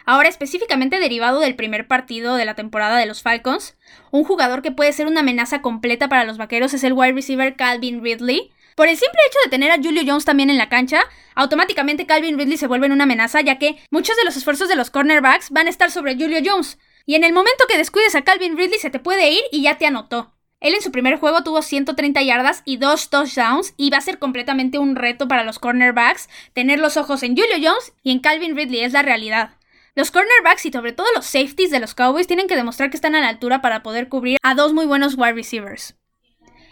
Ahora 0.04 0.28
específicamente 0.28 0.98
derivado 0.98 1.40
del 1.40 1.54
primer 1.54 1.86
partido 1.86 2.34
de 2.34 2.44
la 2.44 2.54
temporada 2.54 2.98
de 2.98 3.06
los 3.06 3.22
Falcons, 3.22 3.76
un 4.10 4.24
jugador 4.24 4.62
que 4.62 4.72
puede 4.72 4.92
ser 4.92 5.06
una 5.06 5.20
amenaza 5.20 5.62
completa 5.62 6.08
para 6.08 6.24
los 6.24 6.38
Vaqueros 6.38 6.74
es 6.74 6.82
el 6.82 6.92
wide 6.92 7.12
receiver 7.12 7.54
Calvin 7.54 8.02
Ridley, 8.02 8.51
por 8.76 8.88
el 8.88 8.96
simple 8.96 9.18
hecho 9.28 9.38
de 9.44 9.50
tener 9.50 9.70
a 9.70 9.76
Julio 9.76 10.02
Jones 10.06 10.24
también 10.24 10.50
en 10.50 10.58
la 10.58 10.68
cancha, 10.68 11.02
automáticamente 11.34 12.06
Calvin 12.06 12.38
Ridley 12.38 12.56
se 12.56 12.66
vuelve 12.66 12.86
una 12.86 13.04
amenaza, 13.04 13.40
ya 13.40 13.58
que 13.58 13.76
muchos 13.90 14.16
de 14.16 14.24
los 14.24 14.36
esfuerzos 14.36 14.68
de 14.68 14.76
los 14.76 14.90
cornerbacks 14.90 15.50
van 15.50 15.66
a 15.66 15.70
estar 15.70 15.90
sobre 15.90 16.16
Julio 16.16 16.40
Jones. 16.44 16.78
Y 17.06 17.14
en 17.14 17.24
el 17.24 17.32
momento 17.32 17.64
que 17.68 17.78
descuides 17.78 18.14
a 18.14 18.22
Calvin 18.22 18.56
Ridley 18.56 18.78
se 18.78 18.90
te 18.90 18.98
puede 18.98 19.30
ir 19.30 19.42
y 19.50 19.62
ya 19.62 19.78
te 19.78 19.86
anotó. 19.86 20.34
Él 20.60 20.74
en 20.74 20.82
su 20.82 20.92
primer 20.92 21.18
juego 21.18 21.42
tuvo 21.42 21.60
130 21.60 22.22
yardas 22.22 22.62
y 22.64 22.76
dos 22.76 23.10
touchdowns 23.10 23.74
y 23.76 23.90
va 23.90 23.98
a 23.98 24.02
ser 24.02 24.20
completamente 24.20 24.78
un 24.78 24.94
reto 24.94 25.26
para 25.26 25.42
los 25.42 25.58
cornerbacks 25.58 26.28
tener 26.52 26.78
los 26.78 26.96
ojos 26.96 27.24
en 27.24 27.36
Julio 27.36 27.56
Jones 27.60 27.92
y 28.04 28.12
en 28.12 28.20
Calvin 28.20 28.56
Ridley, 28.56 28.80
es 28.80 28.92
la 28.92 29.02
realidad. 29.02 29.56
Los 29.96 30.12
cornerbacks 30.12 30.64
y 30.64 30.70
sobre 30.70 30.92
todo 30.92 31.08
los 31.14 31.26
safeties 31.26 31.70
de 31.70 31.80
los 31.80 31.94
Cowboys 31.94 32.28
tienen 32.28 32.46
que 32.46 32.56
demostrar 32.56 32.90
que 32.90 32.96
están 32.96 33.16
a 33.16 33.20
la 33.20 33.28
altura 33.28 33.60
para 33.60 33.82
poder 33.82 34.08
cubrir 34.08 34.38
a 34.42 34.54
dos 34.54 34.72
muy 34.72 34.86
buenos 34.86 35.16
wide 35.18 35.34
receivers. 35.34 35.96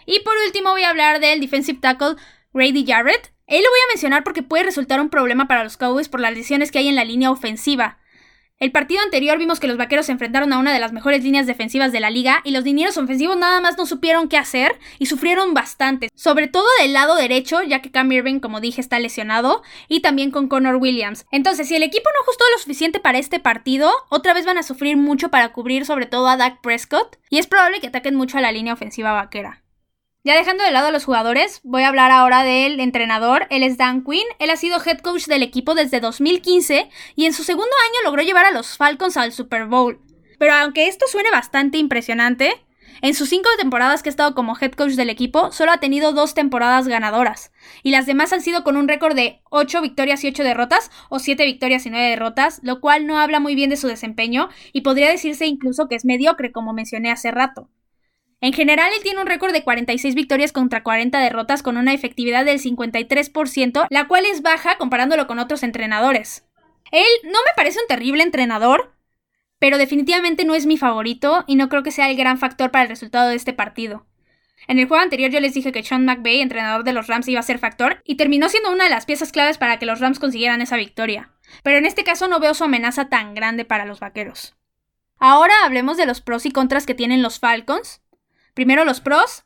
Y 0.05 0.19
por 0.21 0.35
último 0.45 0.71
voy 0.71 0.83
a 0.83 0.89
hablar 0.89 1.19
del 1.19 1.39
defensive 1.39 1.79
tackle 1.79 2.15
Grady 2.53 2.85
Jarrett. 2.85 3.31
Él 3.47 3.63
lo 3.63 3.69
voy 3.69 3.79
a 3.85 3.91
mencionar 3.91 4.23
porque 4.23 4.43
puede 4.43 4.63
resultar 4.63 5.01
un 5.01 5.09
problema 5.09 5.47
para 5.47 5.63
los 5.63 5.77
Cowboys 5.77 6.09
por 6.09 6.19
las 6.19 6.33
lesiones 6.33 6.71
que 6.71 6.79
hay 6.79 6.87
en 6.87 6.95
la 6.95 7.05
línea 7.05 7.31
ofensiva. 7.31 7.97
El 8.61 8.71
partido 8.71 9.01
anterior 9.01 9.39
vimos 9.39 9.59
que 9.59 9.65
los 9.65 9.77
vaqueros 9.77 10.05
se 10.05 10.11
enfrentaron 10.11 10.53
a 10.53 10.59
una 10.59 10.71
de 10.71 10.79
las 10.79 10.93
mejores 10.93 11.23
líneas 11.23 11.47
defensivas 11.47 11.91
de 11.91 11.99
la 11.99 12.11
liga 12.11 12.41
y 12.43 12.51
los 12.51 12.63
dineros 12.63 12.95
ofensivos 12.95 13.35
nada 13.35 13.59
más 13.59 13.75
no 13.75 13.87
supieron 13.87 14.29
qué 14.29 14.37
hacer 14.37 14.77
y 14.99 15.07
sufrieron 15.07 15.55
bastante, 15.55 16.09
sobre 16.13 16.47
todo 16.47 16.67
del 16.79 16.93
lado 16.93 17.15
derecho, 17.15 17.63
ya 17.63 17.81
que 17.81 17.89
Cam 17.89 18.11
Irving, 18.11 18.39
como 18.39 18.61
dije, 18.61 18.79
está 18.79 18.99
lesionado, 18.99 19.63
y 19.87 20.01
también 20.01 20.29
con 20.29 20.47
Connor 20.47 20.75
Williams. 20.75 21.25
Entonces, 21.31 21.69
si 21.69 21.75
el 21.75 21.81
equipo 21.81 22.07
no 22.13 22.21
ajustó 22.21 22.43
lo 22.53 22.59
suficiente 22.59 22.99
para 22.99 23.17
este 23.17 23.39
partido, 23.39 23.91
otra 24.09 24.35
vez 24.35 24.45
van 24.45 24.59
a 24.59 24.63
sufrir 24.63 24.95
mucho 24.95 25.29
para 25.29 25.53
cubrir 25.53 25.87
sobre 25.87 26.05
todo 26.05 26.27
a 26.27 26.37
Dak 26.37 26.61
Prescott, 26.61 27.17
y 27.31 27.39
es 27.39 27.47
probable 27.47 27.79
que 27.79 27.87
ataquen 27.87 28.13
mucho 28.13 28.37
a 28.37 28.41
la 28.41 28.51
línea 28.51 28.73
ofensiva 28.73 29.11
vaquera. 29.11 29.60
Ya 30.23 30.35
dejando 30.35 30.63
de 30.63 30.69
lado 30.69 30.87
a 30.87 30.91
los 30.91 31.05
jugadores, 31.05 31.61
voy 31.63 31.81
a 31.81 31.87
hablar 31.87 32.11
ahora 32.11 32.43
del 32.43 32.79
entrenador. 32.79 33.47
Él 33.49 33.63
es 33.63 33.77
Dan 33.77 34.03
Quinn. 34.03 34.27
Él 34.37 34.51
ha 34.51 34.55
sido 34.55 34.77
head 34.79 34.99
coach 34.99 35.25
del 35.25 35.41
equipo 35.41 35.73
desde 35.73 35.99
2015 35.99 36.89
y 37.15 37.25
en 37.25 37.33
su 37.33 37.43
segundo 37.43 37.71
año 37.89 38.03
logró 38.03 38.21
llevar 38.21 38.45
a 38.45 38.51
los 38.51 38.77
Falcons 38.77 39.17
al 39.17 39.31
Super 39.31 39.65
Bowl. 39.65 39.99
Pero 40.37 40.53
aunque 40.53 40.87
esto 40.87 41.07
suene 41.07 41.31
bastante 41.31 41.79
impresionante, 41.79 42.53
en 43.01 43.15
sus 43.15 43.29
cinco 43.29 43.49
temporadas 43.57 44.03
que 44.03 44.09
ha 44.09 44.11
estado 44.11 44.35
como 44.35 44.55
head 44.55 44.73
coach 44.73 44.91
del 44.91 45.09
equipo, 45.09 45.51
solo 45.51 45.71
ha 45.71 45.79
tenido 45.79 46.13
dos 46.13 46.35
temporadas 46.35 46.87
ganadoras. 46.87 47.51
Y 47.81 47.89
las 47.89 48.05
demás 48.05 48.31
han 48.31 48.41
sido 48.41 48.63
con 48.63 48.77
un 48.77 48.87
récord 48.87 49.15
de 49.15 49.41
8 49.49 49.81
victorias 49.81 50.23
y 50.23 50.27
8 50.27 50.43
derrotas, 50.43 50.91
o 51.09 51.17
7 51.17 51.43
victorias 51.45 51.87
y 51.87 51.89
9 51.89 52.09
derrotas, 52.09 52.59
lo 52.61 52.79
cual 52.79 53.07
no 53.07 53.17
habla 53.17 53.39
muy 53.39 53.55
bien 53.55 53.71
de 53.71 53.77
su 53.77 53.87
desempeño, 53.87 54.49
y 54.71 54.81
podría 54.81 55.09
decirse 55.09 55.47
incluso 55.47 55.87
que 55.87 55.95
es 55.95 56.05
mediocre, 56.05 56.51
como 56.51 56.73
mencioné 56.73 57.09
hace 57.09 57.31
rato. 57.31 57.69
En 58.41 58.53
general, 58.53 58.91
él 58.95 59.03
tiene 59.03 59.21
un 59.21 59.27
récord 59.27 59.53
de 59.53 59.63
46 59.63 60.15
victorias 60.15 60.51
contra 60.51 60.81
40 60.83 61.19
derrotas 61.19 61.61
con 61.61 61.77
una 61.77 61.93
efectividad 61.93 62.43
del 62.43 62.59
53%, 62.59 63.85
la 63.89 64.07
cual 64.07 64.25
es 64.25 64.41
baja 64.41 64.77
comparándolo 64.77 65.27
con 65.27 65.37
otros 65.37 65.61
entrenadores. 65.61 66.47
Él 66.91 67.05
no 67.23 67.39
me 67.45 67.53
parece 67.55 67.79
un 67.79 67.87
terrible 67.87 68.23
entrenador, 68.23 68.95
pero 69.59 69.77
definitivamente 69.77 70.43
no 70.43 70.55
es 70.55 70.65
mi 70.65 70.77
favorito 70.77 71.43
y 71.45 71.55
no 71.55 71.69
creo 71.69 71.83
que 71.83 71.91
sea 71.91 72.09
el 72.09 72.17
gran 72.17 72.39
factor 72.39 72.71
para 72.71 72.83
el 72.83 72.89
resultado 72.89 73.29
de 73.29 73.35
este 73.35 73.53
partido. 73.53 74.07
En 74.67 74.79
el 74.79 74.87
juego 74.87 75.03
anterior 75.03 75.29
yo 75.29 75.39
les 75.39 75.53
dije 75.53 75.71
que 75.71 75.83
Sean 75.83 76.05
McVay, 76.05 76.41
entrenador 76.41 76.83
de 76.83 76.93
los 76.93 77.07
Rams, 77.07 77.27
iba 77.27 77.39
a 77.39 77.43
ser 77.43 77.59
factor 77.59 78.01
y 78.05 78.15
terminó 78.15 78.49
siendo 78.49 78.71
una 78.71 78.85
de 78.85 78.89
las 78.89 79.05
piezas 79.05 79.31
claves 79.31 79.57
para 79.57 79.79
que 79.79 79.85
los 79.85 79.99
Rams 79.99 80.19
consiguieran 80.19 80.61
esa 80.61 80.77
victoria. 80.77 81.31
Pero 81.63 81.77
en 81.77 81.85
este 81.85 82.03
caso 82.03 82.27
no 82.27 82.39
veo 82.39 82.53
su 82.53 82.63
amenaza 82.63 83.09
tan 83.09 83.33
grande 83.33 83.65
para 83.65 83.85
los 83.85 83.99
vaqueros. 83.99 84.55
Ahora 85.19 85.53
hablemos 85.63 85.97
de 85.97 86.05
los 86.07 86.21
pros 86.21 86.45
y 86.45 86.51
contras 86.51 86.85
que 86.85 86.95
tienen 86.95 87.21
los 87.21 87.39
Falcons. 87.39 88.00
Primero 88.53 88.85
los 88.85 89.01
pros. 89.01 89.43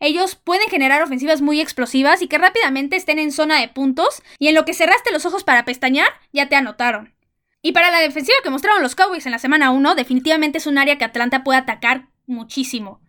Ellos 0.00 0.34
pueden 0.34 0.68
generar 0.68 1.02
ofensivas 1.02 1.40
muy 1.40 1.60
explosivas 1.60 2.20
y 2.20 2.28
que 2.28 2.38
rápidamente 2.38 2.96
estén 2.96 3.18
en 3.18 3.32
zona 3.32 3.60
de 3.60 3.68
puntos 3.68 4.22
y 4.38 4.48
en 4.48 4.54
lo 4.54 4.64
que 4.64 4.74
cerraste 4.74 5.12
los 5.12 5.24
ojos 5.24 5.44
para 5.44 5.64
pestañear, 5.64 6.08
ya 6.32 6.48
te 6.48 6.56
anotaron. 6.56 7.14
Y 7.62 7.72
para 7.72 7.90
la 7.90 8.00
defensiva 8.00 8.36
que 8.42 8.50
mostraron 8.50 8.82
los 8.82 8.94
Cowboys 8.94 9.24
en 9.24 9.32
la 9.32 9.38
semana 9.38 9.70
1, 9.70 9.94
definitivamente 9.94 10.58
es 10.58 10.66
un 10.66 10.76
área 10.76 10.98
que 10.98 11.04
Atlanta 11.04 11.44
puede 11.44 11.60
atacar 11.60 12.08
muchísimo. 12.26 13.00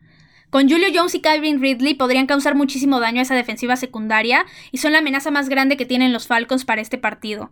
Con 0.50 0.70
Julio 0.70 0.88
Jones 0.94 1.16
y 1.16 1.20
Calvin 1.20 1.62
Ridley 1.62 1.96
podrían 1.96 2.28
causar 2.28 2.56
muchísimo 2.56 3.02
daño 3.02 3.20
a 3.20 3.24
esa 3.24 3.36
defensiva 3.36 3.76
secundaria 3.76 4.46
y 4.72 4.78
son 4.78 4.94
la 4.94 5.00
amenaza 5.00 5.30
más 5.32 5.50
grande 5.50 5.76
que 5.76 5.86
tienen 5.86 6.14
los 6.14 6.28
Falcons 6.28 6.64
para 6.64 6.82
este 6.82 6.98
partido. 6.98 7.52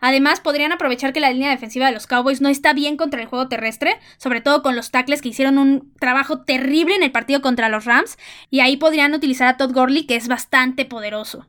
Además, 0.00 0.40
podrían 0.40 0.72
aprovechar 0.72 1.12
que 1.12 1.20
la 1.20 1.30
línea 1.30 1.50
defensiva 1.50 1.86
de 1.86 1.92
los 1.92 2.06
Cowboys 2.06 2.40
no 2.40 2.48
está 2.48 2.72
bien 2.72 2.96
contra 2.96 3.20
el 3.20 3.28
juego 3.28 3.48
terrestre, 3.48 3.98
sobre 4.16 4.40
todo 4.40 4.62
con 4.62 4.76
los 4.76 4.90
tackles 4.90 5.22
que 5.22 5.28
hicieron 5.28 5.58
un 5.58 5.94
trabajo 6.00 6.42
terrible 6.42 6.94
en 6.94 7.02
el 7.02 7.12
partido 7.12 7.42
contra 7.42 7.68
los 7.68 7.84
Rams, 7.84 8.18
y 8.48 8.60
ahí 8.60 8.76
podrían 8.76 9.14
utilizar 9.14 9.48
a 9.48 9.56
Todd 9.56 9.72
Gurley, 9.72 10.06
que 10.06 10.16
es 10.16 10.28
bastante 10.28 10.84
poderoso. 10.84 11.46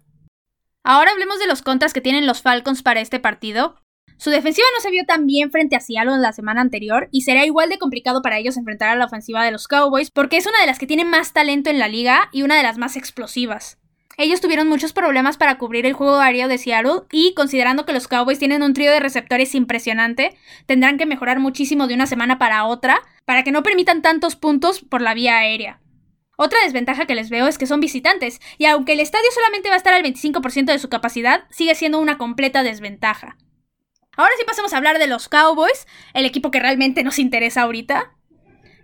Ahora 0.84 1.12
hablemos 1.12 1.39
de 1.39 1.48
los 1.48 1.62
contras 1.62 1.93
que 1.93 2.01
tienen 2.01 2.25
los 2.25 2.41
Falcons 2.41 2.81
para 2.81 3.01
este 3.01 3.20
partido. 3.20 3.75
Su 4.17 4.29
defensiva 4.29 4.67
no 4.75 4.81
se 4.81 4.91
vio 4.91 5.05
tan 5.05 5.25
bien 5.25 5.51
frente 5.51 5.75
a 5.75 5.79
Seattle 5.79 6.20
la 6.20 6.34
semana 6.34 6.62
anterior 6.62 7.08
y 7.12 7.22
será 7.22 7.46
igual 7.46 7.70
de 7.70 7.79
complicado 7.79 8.22
para 8.22 8.38
ellos 8.38 8.58
enfrentar 8.58 8.89
a 8.89 8.96
la 8.96 9.05
ofensiva 9.05 9.43
de 9.43 9.51
los 9.51 9.67
Cowboys 9.67 10.12
porque 10.12 10.38
es 10.38 10.46
una 10.46 10.60
de 10.60 10.67
las 10.67 10.77
que 10.77 10.88
tiene 10.88 11.05
más 11.05 11.34
talento 11.34 11.70
en 11.70 11.79
la 11.79 11.88
liga 11.88 12.29
y 12.31 12.43
una 12.43 12.55
de 12.55 12.63
las 12.63 12.77
más 12.77 12.98
explosivas. 12.98 13.79
Ellos 14.18 14.41
tuvieron 14.41 14.68
muchos 14.68 14.94
problemas 14.94 15.38
para 15.38 15.58
cubrir 15.58 15.86
el 15.86 15.94
juego 15.94 16.18
aéreo 16.18 16.48
de 16.48 16.58
Seattle 16.58 17.03
y 17.12 17.34
considerando 17.34 17.86
que 17.86 17.94
los 17.94 18.08
Cowboys 18.08 18.39
tienen 18.39 18.62
un 18.62 18.74
trío 18.74 18.91
de 18.91 19.00
receptores 19.00 19.56
impresionante, 19.56 20.38
tendrán 20.65 20.98
que 20.98 21.06
mejorar 21.06 21.39
muchísimo 21.39 21.88
de 21.88 21.96
una 21.96 22.08
semana 22.08 22.38
para 22.38 22.65
otra 22.65 23.01
para 23.25 23.44
que 23.44 23.51
no 23.51 23.63
permitan 23.63 24.01
tantos 24.01 24.36
puntos 24.36 24.82
por 24.82 25.01
la 25.01 25.13
vía 25.13 25.38
aérea. 25.38 25.80
Otra 26.38 26.60
desventaja 26.63 27.06
que 27.06 27.15
les 27.15 27.30
veo 27.30 27.48
es 27.48 27.58
que 27.58 27.68
son 27.68 27.80
visitantes, 27.80 28.39
y 28.58 28.65
aunque 28.65 28.94
el 28.94 29.00
estadio 29.00 29.30
solamente 29.32 29.70
va 29.70 29.75
a 29.75 29.77
estar 29.77 29.94
al 29.94 30.03
25% 30.03 30.65
de 30.65 30.80
su 30.80 30.89
capacidad, 30.89 31.44
sigue 31.51 31.75
siendo 31.75 32.00
una 32.00 32.18
completa 32.18 32.63
desventaja. 32.63 33.38
Ahora 34.18 34.34
sí 34.38 34.44
pasemos 34.46 34.74
a 34.74 34.77
hablar 34.77 34.98
de 34.98 35.08
los 35.08 35.30
Cowboys, 35.30 35.88
el 36.13 36.25
equipo 36.25 36.50
que 36.50 36.60
realmente 36.60 37.03
nos 37.03 37.20
interesa 37.20 37.62
ahorita. 37.62 38.15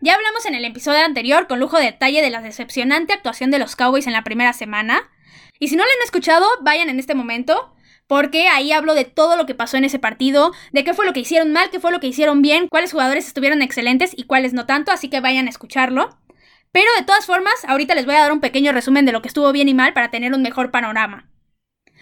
Ya 0.01 0.13
hablamos 0.13 0.45
en 0.45 0.53
el 0.53 0.65
episodio 0.65 1.03
anterior 1.03 1.47
con 1.47 1.59
lujo 1.59 1.77
de 1.77 1.85
detalle 1.85 2.21
de 2.21 2.29
la 2.29 2.41
decepcionante 2.41 3.13
actuación 3.13 3.49
de 3.49 3.59
los 3.59 3.75
Cowboys 3.75 4.05
en 4.05 4.13
la 4.13 4.23
primera 4.23 4.53
semana, 4.53 5.09
y 5.59 5.67
si 5.67 5.75
no 5.75 5.83
lo 5.83 5.89
han 5.89 6.03
escuchado, 6.03 6.45
vayan 6.61 6.89
en 6.89 6.99
este 6.99 7.15
momento, 7.15 7.73
porque 8.07 8.47
ahí 8.47 8.71
hablo 8.71 8.95
de 8.95 9.05
todo 9.05 9.35
lo 9.35 9.45
que 9.45 9.55
pasó 9.55 9.77
en 9.77 9.83
ese 9.83 9.99
partido, 9.99 10.53
de 10.71 10.83
qué 10.83 10.93
fue 10.93 11.05
lo 11.05 11.13
que 11.13 11.19
hicieron 11.19 11.51
mal, 11.51 11.69
qué 11.69 11.79
fue 11.79 11.91
lo 11.91 11.99
que 11.99 12.07
hicieron 12.07 12.41
bien, 12.41 12.67
cuáles 12.69 12.91
jugadores 12.91 13.27
estuvieron 13.27 13.61
excelentes 13.61 14.11
y 14.15 14.23
cuáles 14.23 14.53
no 14.53 14.65
tanto, 14.65 14.91
así 14.91 15.09
que 15.09 15.19
vayan 15.19 15.47
a 15.47 15.49
escucharlo. 15.49 16.17
Pero 16.71 16.87
de 16.97 17.05
todas 17.05 17.25
formas, 17.25 17.53
ahorita 17.67 17.95
les 17.95 18.05
voy 18.05 18.15
a 18.15 18.21
dar 18.21 18.31
un 18.31 18.39
pequeño 18.39 18.71
resumen 18.71 19.05
de 19.05 19.11
lo 19.11 19.21
que 19.21 19.27
estuvo 19.27 19.51
bien 19.51 19.67
y 19.67 19.73
mal 19.73 19.93
para 19.93 20.11
tener 20.11 20.33
un 20.33 20.41
mejor 20.41 20.71
panorama. 20.71 21.29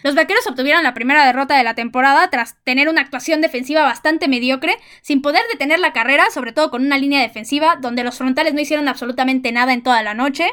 Los 0.03 0.13
vaqueros 0.13 0.45
obtuvieron 0.45 0.83
la 0.83 0.93
primera 0.93 1.25
derrota 1.25 1.57
de 1.57 1.63
la 1.63 1.73
temporada 1.73 2.29
tras 2.29 2.61
tener 2.63 2.89
una 2.89 3.01
actuación 3.01 3.41
defensiva 3.41 3.81
bastante 3.81 4.27
mediocre, 4.27 4.77
sin 5.01 5.21
poder 5.21 5.41
detener 5.51 5.79
la 5.79 5.93
carrera, 5.93 6.29
sobre 6.29 6.51
todo 6.51 6.69
con 6.69 6.85
una 6.85 6.99
línea 6.99 7.21
defensiva 7.21 7.77
donde 7.81 8.03
los 8.03 8.17
frontales 8.17 8.53
no 8.53 8.61
hicieron 8.61 8.87
absolutamente 8.87 9.51
nada 9.51 9.73
en 9.73 9.81
toda 9.81 10.03
la 10.03 10.13
noche 10.13 10.47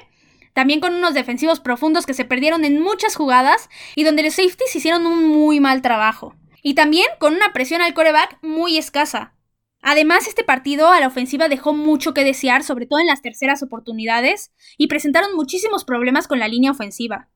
también 0.52 0.80
con 0.80 0.94
unos 0.94 1.14
defensivos 1.14 1.60
profundos 1.60 2.06
que 2.06 2.14
se 2.14 2.24
perdieron 2.24 2.64
en 2.64 2.80
muchas 2.80 3.16
jugadas 3.16 3.68
y 3.94 4.04
donde 4.04 4.22
los 4.22 4.34
safeties 4.34 4.74
hicieron 4.74 5.06
un 5.06 5.26
muy 5.26 5.60
mal 5.60 5.82
trabajo. 5.82 6.34
Y 6.62 6.74
también 6.74 7.06
con 7.18 7.34
una 7.34 7.52
presión 7.52 7.82
al 7.82 7.94
coreback 7.94 8.38
muy 8.42 8.78
escasa. 8.78 9.34
Además, 9.82 10.28
este 10.28 10.44
partido 10.44 10.90
a 10.90 11.00
la 11.00 11.08
ofensiva 11.08 11.48
dejó 11.48 11.74
mucho 11.74 12.14
que 12.14 12.22
desear, 12.22 12.62
sobre 12.62 12.86
todo 12.86 13.00
en 13.00 13.08
las 13.08 13.20
terceras 13.20 13.64
oportunidades, 13.64 14.52
y 14.78 14.86
presentaron 14.86 15.34
muchísimos 15.34 15.84
problemas 15.84 16.28
con 16.28 16.38
la 16.38 16.46
línea 16.46 16.70
ofensiva. 16.70 17.28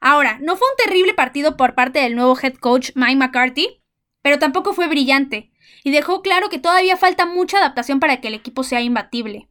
Ahora, 0.00 0.38
no 0.42 0.56
fue 0.56 0.66
un 0.68 0.84
terrible 0.84 1.14
partido 1.14 1.56
por 1.56 1.76
parte 1.76 2.00
del 2.00 2.16
nuevo 2.16 2.36
head 2.40 2.54
coach 2.54 2.90
Mike 2.96 3.16
McCarthy, 3.16 3.80
pero 4.22 4.40
tampoco 4.40 4.72
fue 4.72 4.88
brillante, 4.88 5.52
y 5.84 5.92
dejó 5.92 6.20
claro 6.22 6.48
que 6.48 6.58
todavía 6.58 6.96
falta 6.96 7.26
mucha 7.26 7.58
adaptación 7.58 8.00
para 8.00 8.20
que 8.20 8.28
el 8.28 8.34
equipo 8.34 8.64
sea 8.64 8.80
imbatible. 8.80 9.48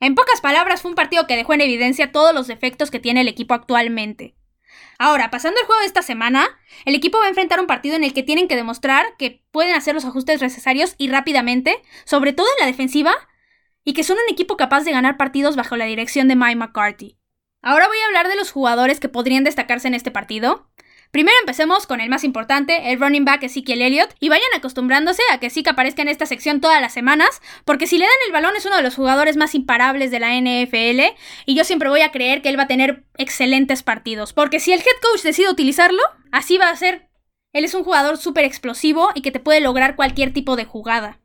En 0.00 0.14
pocas 0.14 0.40
palabras, 0.40 0.82
fue 0.82 0.90
un 0.90 0.94
partido 0.94 1.26
que 1.26 1.36
dejó 1.36 1.54
en 1.54 1.62
evidencia 1.62 2.12
todos 2.12 2.34
los 2.34 2.46
defectos 2.46 2.90
que 2.90 3.00
tiene 3.00 3.22
el 3.22 3.28
equipo 3.28 3.54
actualmente. 3.54 4.34
Ahora, 4.98 5.30
pasando 5.30 5.60
el 5.60 5.66
juego 5.66 5.80
de 5.80 5.86
esta 5.86 6.02
semana, 6.02 6.46
el 6.84 6.94
equipo 6.94 7.18
va 7.18 7.26
a 7.26 7.28
enfrentar 7.28 7.60
un 7.60 7.66
partido 7.66 7.96
en 7.96 8.04
el 8.04 8.14
que 8.14 8.22
tienen 8.22 8.48
que 8.48 8.56
demostrar 8.56 9.04
que 9.18 9.42
pueden 9.50 9.74
hacer 9.74 9.94
los 9.94 10.04
ajustes 10.04 10.40
necesarios 10.40 10.94
y 10.98 11.08
rápidamente, 11.08 11.82
sobre 12.04 12.32
todo 12.32 12.46
en 12.56 12.64
la 12.64 12.70
defensiva, 12.70 13.14
y 13.84 13.92
que 13.92 14.04
son 14.04 14.16
un 14.16 14.32
equipo 14.32 14.56
capaz 14.56 14.84
de 14.84 14.92
ganar 14.92 15.16
partidos 15.16 15.56
bajo 15.56 15.76
la 15.76 15.84
dirección 15.84 16.28
de 16.28 16.36
Mike 16.36 16.56
McCarthy. 16.56 17.18
Ahora 17.62 17.88
voy 17.88 17.98
a 17.98 18.06
hablar 18.06 18.28
de 18.28 18.36
los 18.36 18.52
jugadores 18.52 19.00
que 19.00 19.08
podrían 19.08 19.44
destacarse 19.44 19.88
en 19.88 19.94
este 19.94 20.10
partido. 20.10 20.68
Primero 21.10 21.36
empecemos 21.40 21.86
con 21.86 22.00
el 22.00 22.10
más 22.10 22.24
importante, 22.24 22.90
el 22.90 23.00
running 23.00 23.24
back 23.24 23.42
Ezekiel 23.42 23.82
Elliott, 23.82 24.14
y 24.20 24.28
vayan 24.28 24.48
acostumbrándose 24.56 25.22
a 25.32 25.38
que 25.38 25.50
Zeke 25.50 25.70
aparezca 25.70 26.02
en 26.02 26.08
esta 26.08 26.26
sección 26.26 26.60
todas 26.60 26.80
las 26.80 26.92
semanas, 26.92 27.40
porque 27.64 27.86
si 27.86 27.98
le 27.98 28.04
dan 28.04 28.14
el 28.26 28.32
balón 28.32 28.54
es 28.56 28.66
uno 28.66 28.76
de 28.76 28.82
los 28.82 28.96
jugadores 28.96 29.36
más 29.36 29.54
imparables 29.54 30.10
de 30.10 30.20
la 30.20 30.34
NFL, 30.34 31.16
y 31.46 31.54
yo 31.54 31.64
siempre 31.64 31.88
voy 31.88 32.02
a 32.02 32.12
creer 32.12 32.42
que 32.42 32.48
él 32.48 32.58
va 32.58 32.64
a 32.64 32.68
tener 32.68 33.04
excelentes 33.16 33.82
partidos, 33.82 34.32
porque 34.32 34.60
si 34.60 34.72
el 34.72 34.80
head 34.80 35.00
coach 35.00 35.22
decide 35.22 35.50
utilizarlo, 35.50 36.02
así 36.32 36.58
va 36.58 36.68
a 36.68 36.76
ser. 36.76 37.08
Él 37.52 37.64
es 37.64 37.74
un 37.74 37.84
jugador 37.84 38.18
súper 38.18 38.44
explosivo 38.44 39.10
y 39.14 39.22
que 39.22 39.30
te 39.30 39.40
puede 39.40 39.60
lograr 39.60 39.96
cualquier 39.96 40.32
tipo 40.32 40.56
de 40.56 40.66
jugada. 40.66 41.20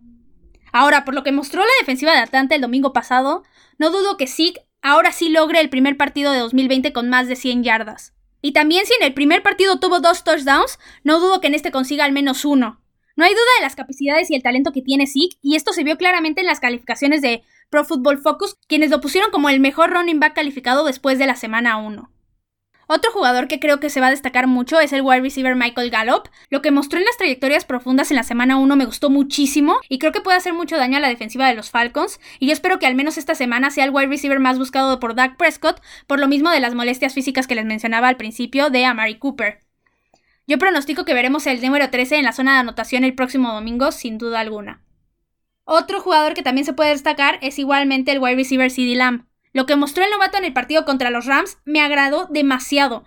Ahora, 0.72 1.04
por 1.04 1.14
lo 1.14 1.24
que 1.24 1.34
mostró 1.34 1.62
la 1.62 1.72
defensiva 1.82 2.14
de 2.14 2.20
Atlanta 2.20 2.56
el 2.56 2.62
domingo 2.62 2.94
pasado, 2.94 3.44
no 3.78 3.90
dudo 3.90 4.16
que 4.16 4.28
Zeke 4.28 4.66
ahora 4.82 5.12
sí 5.12 5.28
logre 5.30 5.60
el 5.60 5.70
primer 5.70 5.98
partido 5.98 6.32
de 6.32 6.40
2020 6.40 6.94
con 6.94 7.10
más 7.10 7.28
de 7.28 7.36
100 7.36 7.64
yardas. 7.64 8.14
Y 8.42 8.54
también 8.54 8.86
si 8.86 8.94
en 9.00 9.04
el 9.04 9.14
primer 9.14 9.44
partido 9.44 9.80
tuvo 9.80 10.00
dos 10.00 10.24
touchdowns, 10.24 10.80
no 11.04 11.20
dudo 11.20 11.42
que 11.42 11.48
en 11.48 11.56
este 11.56 11.72
consiga 11.72 12.06
al 12.06 12.12
menos 12.12 12.46
uno. 12.46 12.82
No 13.16 13.26
hay 13.26 13.32
duda 13.32 13.44
de 13.58 13.64
las 13.64 13.76
capacidades 13.76 14.32
y 14.32 14.36
el 14.36 14.44
talento 14.44 14.72
que 14.72 14.82
tiene 14.82 15.08
Zeke, 15.08 15.38
y 15.42 15.56
esto 15.56 15.74
se 15.74 15.84
vio 15.84 15.98
claramente 15.98 16.42
en 16.42 16.48
las 16.48 16.60
calificaciones 16.60 17.22
de 17.22 17.44
Pro 17.70 17.86
Football 17.86 18.20
Focus, 18.20 18.58
quienes 18.68 18.90
lo 18.90 19.02
pusieron 19.02 19.32
como 19.32 19.50
el 19.50 19.60
mejor 19.60 19.92
running 19.92 20.20
back 20.20 20.34
calificado 20.34 20.84
después 20.86 21.20
de 21.20 21.28
la 21.28 21.36
semana 21.36 21.78
1. 21.78 22.11
Otro 22.88 23.12
jugador 23.12 23.48
que 23.48 23.60
creo 23.60 23.80
que 23.80 23.90
se 23.90 24.02
va 24.02 24.08
a 24.08 24.12
destacar 24.12 24.48
mucho 24.48 24.80
es 24.80 24.92
el 24.94 25.02
wide 25.02 25.22
receiver 25.22 25.56
Michael 25.56 25.90
Gallup. 25.90 26.28
Lo 26.50 26.62
que 26.62 26.72
mostró 26.72 27.00
en 27.00 27.06
las 27.06 27.18
trayectorias 27.18 27.66
profundas 27.66 28.12
en 28.12 28.18
la 28.18 28.24
semana 28.24 28.58
1 28.58 28.76
me 28.76 28.86
gustó 28.86 29.10
muchísimo 29.10 29.80
y 29.88 30.00
creo 30.00 30.12
que 30.12 30.22
puede 30.22 30.38
hacer 30.38 30.54
mucho 30.54 30.78
daño 30.78 30.98
a 30.98 31.00
la 31.00 31.08
defensiva 31.08 31.48
de 31.48 31.56
los 31.56 31.70
Falcons. 31.70 32.20
Y 32.40 32.48
yo 32.48 32.54
espero 32.54 32.80
que 32.80 32.88
al 32.88 32.96
menos 32.96 33.18
esta 33.18 33.36
semana 33.36 33.72
sea 33.72 33.86
el 33.86 33.92
wide 33.92 34.08
receiver 34.08 34.40
más 34.40 34.58
buscado 34.58 35.00
por 35.00 35.16
Dak 35.16 35.38
Prescott, 35.38 35.82
por 36.08 36.20
lo 36.20 36.28
mismo 36.28 36.50
de 36.50 36.60
las 36.60 36.76
molestias 36.76 37.14
físicas 37.14 37.48
que 37.48 37.56
les 37.56 37.66
mencionaba 37.66 38.08
al 38.08 38.18
principio 38.18 38.70
de 38.70 38.86
Amari 38.86 39.18
Cooper. 39.18 39.60
Yo 40.48 40.58
pronostico 40.58 41.06
que 41.06 41.14
veremos 41.14 41.48
el 41.48 41.62
número 41.62 41.90
13 41.90 42.18
en 42.18 42.26
la 42.26 42.34
zona 42.34 42.54
de 42.54 42.60
anotación 42.60 43.04
el 43.04 43.16
próximo 43.16 43.54
domingo, 43.54 43.92
sin 43.92 44.18
duda 44.18 44.42
alguna. 44.42 44.82
Otro 45.64 46.02
jugador 46.02 46.34
que 46.34 46.44
también 46.44 46.66
se 46.66 46.74
puede 46.74 46.90
destacar 46.90 47.40
es 47.42 47.58
igualmente 47.58 48.12
el 48.12 48.20
wide 48.20 48.36
receiver 48.36 48.70
CD 48.70 48.96
Lamb. 48.96 49.31
Lo 49.54 49.66
que 49.66 49.76
mostró 49.76 50.04
el 50.04 50.12
novato 50.12 50.38
en 50.38 50.46
el 50.46 50.54
partido 50.54 50.86
contra 50.86 51.10
los 51.10 51.26
Rams 51.26 51.58
me 51.66 51.82
agradó 51.82 52.28
demasiado. 52.30 53.04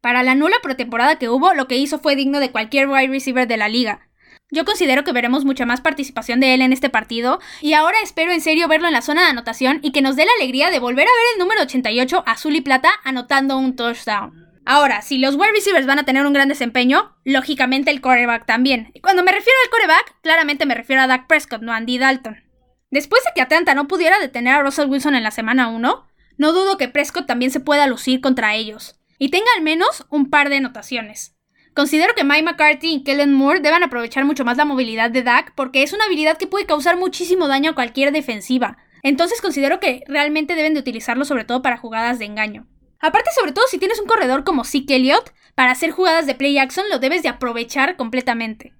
Para 0.00 0.22
la 0.22 0.34
nula 0.34 0.56
pretemporada 0.62 1.18
que 1.18 1.28
hubo, 1.28 1.54
lo 1.54 1.66
que 1.66 1.78
hizo 1.78 1.98
fue 1.98 2.16
digno 2.16 2.38
de 2.38 2.50
cualquier 2.50 2.88
wide 2.88 3.08
receiver 3.08 3.48
de 3.48 3.56
la 3.56 3.68
liga. 3.68 4.06
Yo 4.50 4.64
considero 4.64 5.02
que 5.02 5.12
veremos 5.12 5.44
mucha 5.44 5.66
más 5.66 5.80
participación 5.80 6.38
de 6.38 6.54
él 6.54 6.62
en 6.62 6.72
este 6.72 6.88
partido 6.88 7.40
y 7.60 7.72
ahora 7.72 7.96
espero 8.02 8.30
en 8.30 8.40
serio 8.40 8.68
verlo 8.68 8.86
en 8.86 8.92
la 8.92 9.02
zona 9.02 9.22
de 9.24 9.30
anotación 9.30 9.80
y 9.82 9.90
que 9.90 10.02
nos 10.02 10.14
dé 10.14 10.24
la 10.24 10.30
alegría 10.38 10.70
de 10.70 10.78
volver 10.78 11.08
a 11.08 11.10
ver 11.10 11.34
el 11.34 11.40
número 11.40 11.62
88 11.62 12.22
azul 12.26 12.54
y 12.54 12.60
plata 12.60 12.90
anotando 13.02 13.58
un 13.58 13.74
touchdown. 13.74 14.46
Ahora, 14.64 15.02
si 15.02 15.18
los 15.18 15.34
wide 15.34 15.52
receivers 15.52 15.86
van 15.86 15.98
a 15.98 16.04
tener 16.04 16.26
un 16.26 16.32
gran 16.32 16.48
desempeño, 16.48 17.16
lógicamente 17.24 17.90
el 17.90 18.00
quarterback 18.00 18.46
también. 18.46 18.90
Y 18.94 19.00
cuando 19.00 19.24
me 19.24 19.32
refiero 19.32 19.58
al 19.64 19.70
quarterback, 19.70 20.20
claramente 20.22 20.66
me 20.66 20.74
refiero 20.74 21.02
a 21.02 21.06
Dak 21.06 21.26
Prescott, 21.26 21.62
no 21.62 21.72
a 21.72 21.76
Andy 21.76 21.98
Dalton. 21.98 22.45
Después 22.90 23.22
de 23.24 23.30
que 23.34 23.40
Atlanta 23.40 23.74
no 23.74 23.88
pudiera 23.88 24.18
detener 24.18 24.54
a 24.54 24.62
Russell 24.62 24.88
Wilson 24.88 25.14
en 25.14 25.22
la 25.22 25.30
semana 25.30 25.68
1, 25.68 26.06
no 26.38 26.52
dudo 26.52 26.76
que 26.76 26.88
Prescott 26.88 27.26
también 27.26 27.50
se 27.50 27.60
pueda 27.60 27.86
lucir 27.86 28.20
contra 28.20 28.54
ellos, 28.54 29.00
y 29.18 29.30
tenga 29.30 29.46
al 29.56 29.62
menos 29.62 30.06
un 30.10 30.30
par 30.30 30.48
de 30.48 30.56
anotaciones. 30.56 31.34
Considero 31.74 32.14
que 32.14 32.24
Mike 32.24 32.42
McCarthy 32.42 32.94
y 32.94 33.04
Kellen 33.04 33.34
Moore 33.34 33.60
deben 33.60 33.82
aprovechar 33.82 34.24
mucho 34.24 34.44
más 34.46 34.56
la 34.56 34.64
movilidad 34.64 35.10
de 35.10 35.22
Dak 35.22 35.52
porque 35.54 35.82
es 35.82 35.92
una 35.92 36.04
habilidad 36.06 36.38
que 36.38 36.46
puede 36.46 36.64
causar 36.64 36.96
muchísimo 36.96 37.48
daño 37.48 37.72
a 37.72 37.74
cualquier 37.74 38.12
defensiva. 38.12 38.78
Entonces 39.02 39.42
considero 39.42 39.78
que 39.78 40.02
realmente 40.08 40.54
deben 40.54 40.72
de 40.72 40.80
utilizarlo 40.80 41.26
sobre 41.26 41.44
todo 41.44 41.60
para 41.60 41.76
jugadas 41.76 42.18
de 42.18 42.24
engaño. 42.24 42.66
Aparte, 42.98 43.30
sobre 43.38 43.52
todo 43.52 43.66
si 43.68 43.76
tienes 43.78 44.00
un 44.00 44.06
corredor 44.06 44.42
como 44.42 44.64
Zeke 44.64 44.96
Elliott, 44.96 45.34
para 45.54 45.70
hacer 45.70 45.90
jugadas 45.90 46.26
de 46.26 46.34
play 46.34 46.56
action 46.56 46.86
lo 46.90 46.98
debes 46.98 47.22
de 47.22 47.28
aprovechar 47.28 47.96
completamente. 47.96 48.72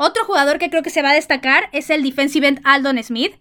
Otro 0.00 0.24
jugador 0.24 0.60
que 0.60 0.70
creo 0.70 0.84
que 0.84 0.90
se 0.90 1.02
va 1.02 1.10
a 1.10 1.14
destacar 1.14 1.68
es 1.72 1.90
el 1.90 2.04
defensive 2.04 2.46
end 2.46 2.60
Aldon 2.62 3.02
Smith. 3.02 3.34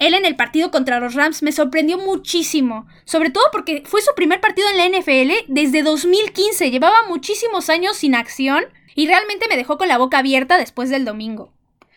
Él 0.00 0.14
en 0.14 0.26
el 0.26 0.34
partido 0.34 0.72
contra 0.72 0.98
los 0.98 1.14
Rams 1.14 1.44
me 1.44 1.52
sorprendió 1.52 1.98
muchísimo, 1.98 2.88
sobre 3.04 3.30
todo 3.30 3.44
porque 3.52 3.84
fue 3.86 4.02
su 4.02 4.12
primer 4.16 4.40
partido 4.40 4.66
en 4.70 4.76
la 4.76 4.98
NFL 4.98 5.44
desde 5.46 5.84
2015, 5.84 6.72
llevaba 6.72 6.96
muchísimos 7.08 7.70
años 7.70 7.96
sin 7.96 8.16
acción 8.16 8.64
y 8.96 9.06
realmente 9.06 9.46
me 9.48 9.56
dejó 9.56 9.78
con 9.78 9.86
la 9.86 9.98
boca 9.98 10.18
abierta 10.18 10.58
después 10.58 10.90
del 10.90 11.04
domingo. 11.04 11.54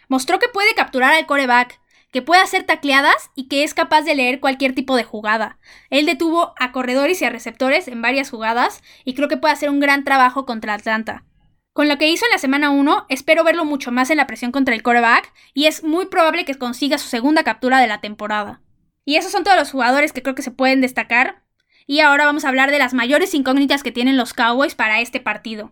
Mostró 0.09 0.37
que 0.37 0.47
puede 0.47 0.75
capturar 0.75 1.15
al 1.15 1.25
coreback, 1.25 1.79
que 2.11 2.21
puede 2.21 2.41
hacer 2.41 2.65
tacleadas 2.65 3.31
y 3.33 3.47
que 3.47 3.63
es 3.63 3.73
capaz 3.73 4.03
de 4.03 4.13
leer 4.13 4.39
cualquier 4.39 4.75
tipo 4.75 4.95
de 4.95 5.05
jugada. 5.05 5.57
Él 5.89 6.05
detuvo 6.05 6.53
a 6.59 6.71
corredores 6.71 7.19
y 7.23 7.25
a 7.25 7.31
receptores 7.31 7.87
en 7.87 8.03
varias 8.03 8.29
jugadas 8.29 8.83
y 9.05 9.15
creo 9.15 9.27
que 9.27 9.37
puede 9.37 9.55
hacer 9.55 9.71
un 9.71 9.79
gran 9.79 10.03
trabajo 10.03 10.45
contra 10.45 10.75
Atlanta. 10.75 11.23
Con 11.77 11.89
lo 11.89 11.99
que 11.99 12.09
hizo 12.09 12.25
en 12.25 12.31
la 12.31 12.39
semana 12.39 12.71
1, 12.71 13.05
espero 13.07 13.43
verlo 13.43 13.63
mucho 13.63 13.91
más 13.91 14.09
en 14.09 14.17
la 14.17 14.25
presión 14.25 14.51
contra 14.51 14.73
el 14.73 14.81
coreback 14.81 15.31
y 15.53 15.67
es 15.67 15.83
muy 15.83 16.07
probable 16.07 16.43
que 16.43 16.55
consiga 16.55 16.97
su 16.97 17.07
segunda 17.07 17.43
captura 17.43 17.79
de 17.79 17.85
la 17.85 18.01
temporada. 18.01 18.63
Y 19.05 19.17
esos 19.17 19.31
son 19.31 19.43
todos 19.43 19.57
los 19.59 19.69
jugadores 19.69 20.11
que 20.11 20.23
creo 20.23 20.33
que 20.33 20.41
se 20.41 20.49
pueden 20.49 20.81
destacar. 20.81 21.43
Y 21.85 21.99
ahora 21.99 22.25
vamos 22.25 22.45
a 22.45 22.49
hablar 22.49 22.71
de 22.71 22.79
las 22.79 22.95
mayores 22.95 23.35
incógnitas 23.35 23.83
que 23.83 23.91
tienen 23.91 24.17
los 24.17 24.33
Cowboys 24.33 24.73
para 24.73 25.01
este 25.01 25.19
partido. 25.19 25.71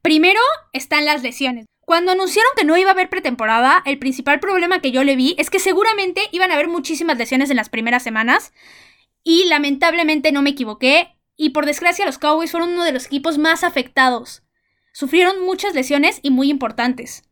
Primero 0.00 0.40
están 0.72 1.04
las 1.04 1.22
lesiones. 1.22 1.66
Cuando 1.82 2.12
anunciaron 2.12 2.52
que 2.56 2.64
no 2.64 2.78
iba 2.78 2.88
a 2.88 2.94
haber 2.94 3.10
pretemporada, 3.10 3.82
el 3.84 3.98
principal 3.98 4.40
problema 4.40 4.80
que 4.80 4.90
yo 4.90 5.04
le 5.04 5.16
vi 5.16 5.34
es 5.36 5.50
que 5.50 5.58
seguramente 5.58 6.22
iban 6.32 6.50
a 6.50 6.54
haber 6.54 6.68
muchísimas 6.68 7.18
lesiones 7.18 7.50
en 7.50 7.56
las 7.56 7.68
primeras 7.68 8.02
semanas. 8.02 8.54
Y 9.22 9.44
lamentablemente 9.50 10.32
no 10.32 10.40
me 10.40 10.48
equivoqué. 10.48 11.14
Y 11.36 11.50
por 11.50 11.66
desgracia 11.66 12.06
los 12.06 12.16
Cowboys 12.16 12.52
fueron 12.52 12.70
uno 12.70 12.84
de 12.84 12.92
los 12.92 13.04
equipos 13.04 13.36
más 13.36 13.64
afectados. 13.64 14.44
Sufrieron 14.92 15.44
muchas 15.44 15.74
lesiones 15.74 16.20
y 16.22 16.30
muy 16.30 16.50
importantes. 16.50 17.22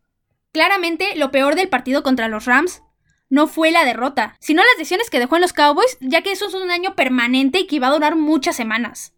Claramente 0.52 1.16
lo 1.16 1.30
peor 1.30 1.54
del 1.54 1.68
partido 1.68 2.02
contra 2.02 2.28
los 2.28 2.46
Rams 2.46 2.82
no 3.30 3.46
fue 3.46 3.70
la 3.70 3.84
derrota, 3.84 4.36
sino 4.40 4.62
las 4.62 4.78
lesiones 4.78 5.10
que 5.10 5.18
dejó 5.18 5.36
en 5.36 5.42
los 5.42 5.52
Cowboys, 5.52 5.98
ya 6.00 6.22
que 6.22 6.32
eso 6.32 6.48
es 6.48 6.54
un 6.54 6.68
daño 6.68 6.94
permanente 6.94 7.60
y 7.60 7.66
que 7.66 7.76
iba 7.76 7.88
a 7.88 7.92
durar 7.92 8.16
muchas 8.16 8.56
semanas. 8.56 9.12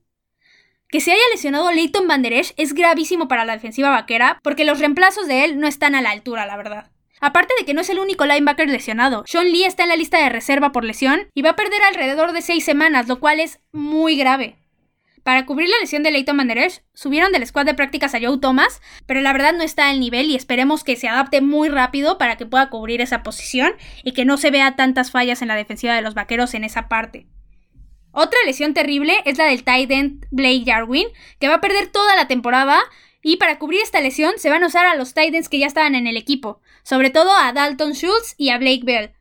Que 0.88 1.00
se 1.00 1.12
haya 1.12 1.22
lesionado 1.30 1.70
Leighton 1.70 2.08
Van 2.08 2.24
es 2.24 2.74
gravísimo 2.74 3.28
para 3.28 3.44
la 3.44 3.52
defensiva 3.52 3.90
vaquera, 3.90 4.40
porque 4.42 4.64
los 4.64 4.80
reemplazos 4.80 5.28
de 5.28 5.44
él 5.44 5.60
no 5.60 5.68
están 5.68 5.94
a 5.94 6.00
la 6.00 6.10
altura, 6.10 6.46
la 6.46 6.56
verdad. 6.56 6.90
Aparte 7.20 7.54
de 7.58 7.64
que 7.64 7.74
no 7.74 7.82
es 7.82 7.90
el 7.90 8.00
único 8.00 8.24
linebacker 8.24 8.68
lesionado, 8.68 9.22
Sean 9.26 9.52
Lee 9.52 9.64
está 9.64 9.84
en 9.84 9.90
la 9.90 9.96
lista 9.96 10.18
de 10.18 10.30
reserva 10.30 10.72
por 10.72 10.84
lesión 10.84 11.28
y 11.34 11.42
va 11.42 11.50
a 11.50 11.56
perder 11.56 11.82
alrededor 11.82 12.32
de 12.32 12.42
6 12.42 12.64
semanas, 12.64 13.06
lo 13.06 13.20
cual 13.20 13.38
es 13.38 13.60
muy 13.72 14.16
grave. 14.16 14.56
Para 15.22 15.44
cubrir 15.44 15.68
la 15.68 15.78
lesión 15.80 16.02
de 16.02 16.10
Leighton 16.10 16.36
Van 16.36 16.50
subieron 16.94 17.32
del 17.32 17.46
squad 17.46 17.66
de 17.66 17.74
prácticas 17.74 18.14
a 18.14 18.20
Joe 18.20 18.38
Thomas, 18.38 18.80
pero 19.06 19.20
la 19.20 19.32
verdad 19.32 19.52
no 19.52 19.62
está 19.62 19.88
al 19.88 20.00
nivel 20.00 20.30
y 20.30 20.34
esperemos 20.34 20.82
que 20.82 20.96
se 20.96 21.08
adapte 21.08 21.40
muy 21.40 21.68
rápido 21.68 22.18
para 22.18 22.36
que 22.36 22.46
pueda 22.46 22.70
cubrir 22.70 23.00
esa 23.00 23.22
posición 23.22 23.72
y 24.02 24.12
que 24.12 24.24
no 24.24 24.36
se 24.38 24.50
vea 24.50 24.76
tantas 24.76 25.10
fallas 25.10 25.42
en 25.42 25.48
la 25.48 25.56
defensiva 25.56 25.94
de 25.94 26.02
los 26.02 26.14
vaqueros 26.14 26.54
en 26.54 26.64
esa 26.64 26.88
parte. 26.88 27.26
Otra 28.12 28.38
lesión 28.44 28.74
terrible 28.74 29.14
es 29.24 29.38
la 29.38 29.44
del 29.44 29.62
tight 29.62 30.26
Blake 30.30 30.64
Jarwin, 30.66 31.06
que 31.38 31.48
va 31.48 31.54
a 31.56 31.60
perder 31.60 31.88
toda 31.88 32.16
la 32.16 32.26
temporada. 32.26 32.80
Y 33.22 33.36
para 33.36 33.58
cubrir 33.58 33.82
esta 33.82 34.00
lesión 34.00 34.32
se 34.38 34.48
van 34.48 34.64
a 34.64 34.66
usar 34.66 34.86
a 34.86 34.96
los 34.96 35.14
tight 35.14 35.34
ends 35.34 35.48
que 35.48 35.58
ya 35.58 35.66
estaban 35.66 35.94
en 35.94 36.06
el 36.06 36.16
equipo, 36.16 36.60
sobre 36.82 37.10
todo 37.10 37.36
a 37.36 37.52
Dalton 37.52 37.92
Schultz 37.92 38.34
y 38.38 38.48
a 38.48 38.58
Blake 38.58 38.82
Bell. 38.82 39.12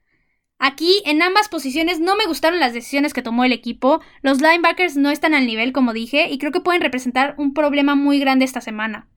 Aquí, 0.62 1.02
en 1.06 1.22
ambas 1.22 1.48
posiciones, 1.48 2.02
no 2.02 2.18
me 2.18 2.26
gustaron 2.26 2.60
las 2.60 2.74
decisiones 2.74 3.14
que 3.14 3.22
tomó 3.22 3.46
el 3.46 3.54
equipo. 3.54 4.02
Los 4.22 4.42
linebackers 4.42 4.98
no 4.98 5.10
están 5.10 5.34
al 5.34 5.48
nivel, 5.48 5.72
como 5.72 5.94
dije, 5.94 6.30
y 6.30 6.38
creo 6.38 6.52
que 6.52 6.60
pueden 6.60 6.82
representar 6.82 7.34
un 7.38 7.54
problema 7.54 7.96
muy 7.96 8.20
grande 8.20 8.44
esta 8.44 8.60
semana. 8.60 9.08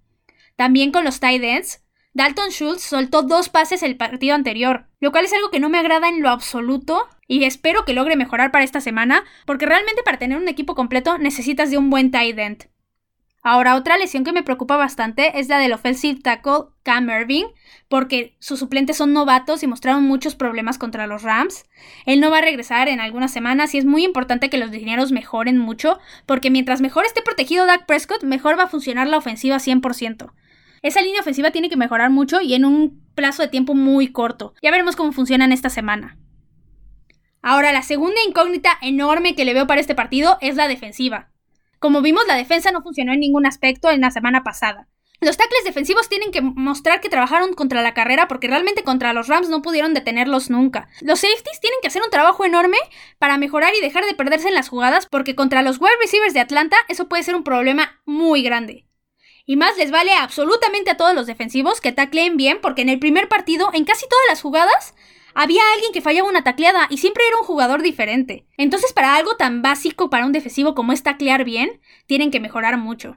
También 0.54 0.92
con 0.92 1.04
los 1.04 1.18
tight 1.18 1.42
ends, 1.42 1.82
Dalton 2.14 2.50
Schultz 2.50 2.82
soltó 2.82 3.22
dos 3.22 3.48
pases 3.48 3.82
el 3.82 3.96
partido 3.96 4.36
anterior, 4.36 4.86
lo 5.00 5.10
cual 5.10 5.24
es 5.24 5.32
algo 5.32 5.50
que 5.50 5.60
no 5.60 5.68
me 5.68 5.78
agrada 5.78 6.08
en 6.08 6.22
lo 6.22 6.28
absoluto 6.28 7.08
y 7.26 7.44
espero 7.44 7.84
que 7.84 7.94
logre 7.94 8.16
mejorar 8.16 8.52
para 8.52 8.64
esta 8.64 8.80
semana, 8.80 9.24
porque 9.44 9.66
realmente 9.66 10.02
para 10.04 10.18
tener 10.18 10.38
un 10.38 10.48
equipo 10.48 10.74
completo 10.74 11.18
necesitas 11.18 11.70
de 11.70 11.78
un 11.78 11.90
buen 11.90 12.10
tight 12.10 12.38
end. 12.38 12.71
Ahora, 13.44 13.74
otra 13.74 13.98
lesión 13.98 14.22
que 14.22 14.32
me 14.32 14.44
preocupa 14.44 14.76
bastante 14.76 15.40
es 15.40 15.48
la 15.48 15.58
del 15.58 15.72
offensive 15.72 16.20
tackle 16.20 16.66
Cam 16.84 17.10
Irving, 17.10 17.46
porque 17.88 18.36
sus 18.38 18.60
suplentes 18.60 18.96
son 18.96 19.12
novatos 19.12 19.64
y 19.64 19.66
mostraron 19.66 20.04
muchos 20.04 20.36
problemas 20.36 20.78
contra 20.78 21.08
los 21.08 21.24
Rams. 21.24 21.64
Él 22.06 22.20
no 22.20 22.30
va 22.30 22.38
a 22.38 22.42
regresar 22.42 22.88
en 22.88 23.00
algunas 23.00 23.32
semanas 23.32 23.74
y 23.74 23.78
es 23.78 23.84
muy 23.84 24.04
importante 24.04 24.48
que 24.48 24.58
los 24.58 24.70
dineros 24.70 25.10
mejoren 25.10 25.58
mucho, 25.58 25.98
porque 26.24 26.50
mientras 26.50 26.80
mejor 26.80 27.04
esté 27.04 27.20
protegido 27.20 27.66
Dak 27.66 27.84
Prescott, 27.86 28.22
mejor 28.22 28.56
va 28.56 28.64
a 28.64 28.68
funcionar 28.68 29.08
la 29.08 29.18
ofensiva 29.18 29.56
100%. 29.56 30.32
Esa 30.82 31.02
línea 31.02 31.20
ofensiva 31.20 31.50
tiene 31.50 31.68
que 31.68 31.76
mejorar 31.76 32.10
mucho 32.10 32.40
y 32.40 32.54
en 32.54 32.64
un 32.64 33.02
plazo 33.16 33.42
de 33.42 33.48
tiempo 33.48 33.74
muy 33.74 34.12
corto. 34.12 34.54
Ya 34.62 34.70
veremos 34.70 34.94
cómo 34.94 35.10
funcionan 35.10 35.50
esta 35.50 35.68
semana. 35.68 36.16
Ahora, 37.42 37.72
la 37.72 37.82
segunda 37.82 38.20
incógnita 38.26 38.78
enorme 38.82 39.34
que 39.34 39.44
le 39.44 39.52
veo 39.52 39.66
para 39.66 39.80
este 39.80 39.96
partido 39.96 40.38
es 40.40 40.54
la 40.54 40.68
defensiva. 40.68 41.31
Como 41.82 42.00
vimos, 42.00 42.28
la 42.28 42.36
defensa 42.36 42.70
no 42.70 42.80
funcionó 42.80 43.12
en 43.12 43.18
ningún 43.18 43.44
aspecto 43.44 43.90
en 43.90 44.02
la 44.02 44.12
semana 44.12 44.44
pasada. 44.44 44.86
Los 45.20 45.36
tackles 45.36 45.64
defensivos 45.64 46.08
tienen 46.08 46.30
que 46.30 46.40
mostrar 46.40 47.00
que 47.00 47.08
trabajaron 47.08 47.54
contra 47.54 47.82
la 47.82 47.92
carrera 47.92 48.28
porque 48.28 48.46
realmente 48.46 48.84
contra 48.84 49.12
los 49.12 49.26
Rams 49.26 49.48
no 49.48 49.62
pudieron 49.62 49.92
detenerlos 49.92 50.48
nunca. 50.48 50.86
Los 51.00 51.18
safeties 51.18 51.58
tienen 51.60 51.80
que 51.82 51.88
hacer 51.88 52.02
un 52.02 52.10
trabajo 52.10 52.44
enorme 52.44 52.76
para 53.18 53.36
mejorar 53.36 53.74
y 53.74 53.80
dejar 53.80 54.04
de 54.04 54.14
perderse 54.14 54.46
en 54.46 54.54
las 54.54 54.68
jugadas 54.68 55.06
porque 55.06 55.34
contra 55.34 55.62
los 55.62 55.80
wide 55.80 55.90
receivers 56.00 56.34
de 56.34 56.40
Atlanta 56.40 56.76
eso 56.86 57.08
puede 57.08 57.24
ser 57.24 57.34
un 57.34 57.42
problema 57.42 58.00
muy 58.04 58.44
grande. 58.44 58.86
Y 59.44 59.56
más 59.56 59.76
les 59.76 59.90
vale 59.90 60.14
absolutamente 60.14 60.92
a 60.92 60.96
todos 60.96 61.16
los 61.16 61.26
defensivos 61.26 61.80
que 61.80 61.90
tacleen 61.90 62.36
bien, 62.36 62.60
porque 62.62 62.82
en 62.82 62.90
el 62.90 63.00
primer 63.00 63.26
partido, 63.26 63.70
en 63.74 63.84
casi 63.84 64.06
todas 64.08 64.26
las 64.28 64.40
jugadas, 64.40 64.94
había 65.34 65.62
alguien 65.74 65.92
que 65.92 66.00
fallaba 66.00 66.28
una 66.28 66.44
tacleada 66.44 66.86
y 66.90 66.98
siempre 66.98 67.24
era 67.28 67.38
un 67.38 67.46
jugador 67.46 67.82
diferente. 67.82 68.46
Entonces, 68.56 68.92
para 68.92 69.16
algo 69.16 69.36
tan 69.36 69.62
básico 69.62 70.10
para 70.10 70.26
un 70.26 70.32
defensivo 70.32 70.74
como 70.74 70.92
es 70.92 71.02
taclear 71.02 71.44
bien, 71.44 71.80
tienen 72.06 72.30
que 72.30 72.40
mejorar 72.40 72.78
mucho. 72.78 73.16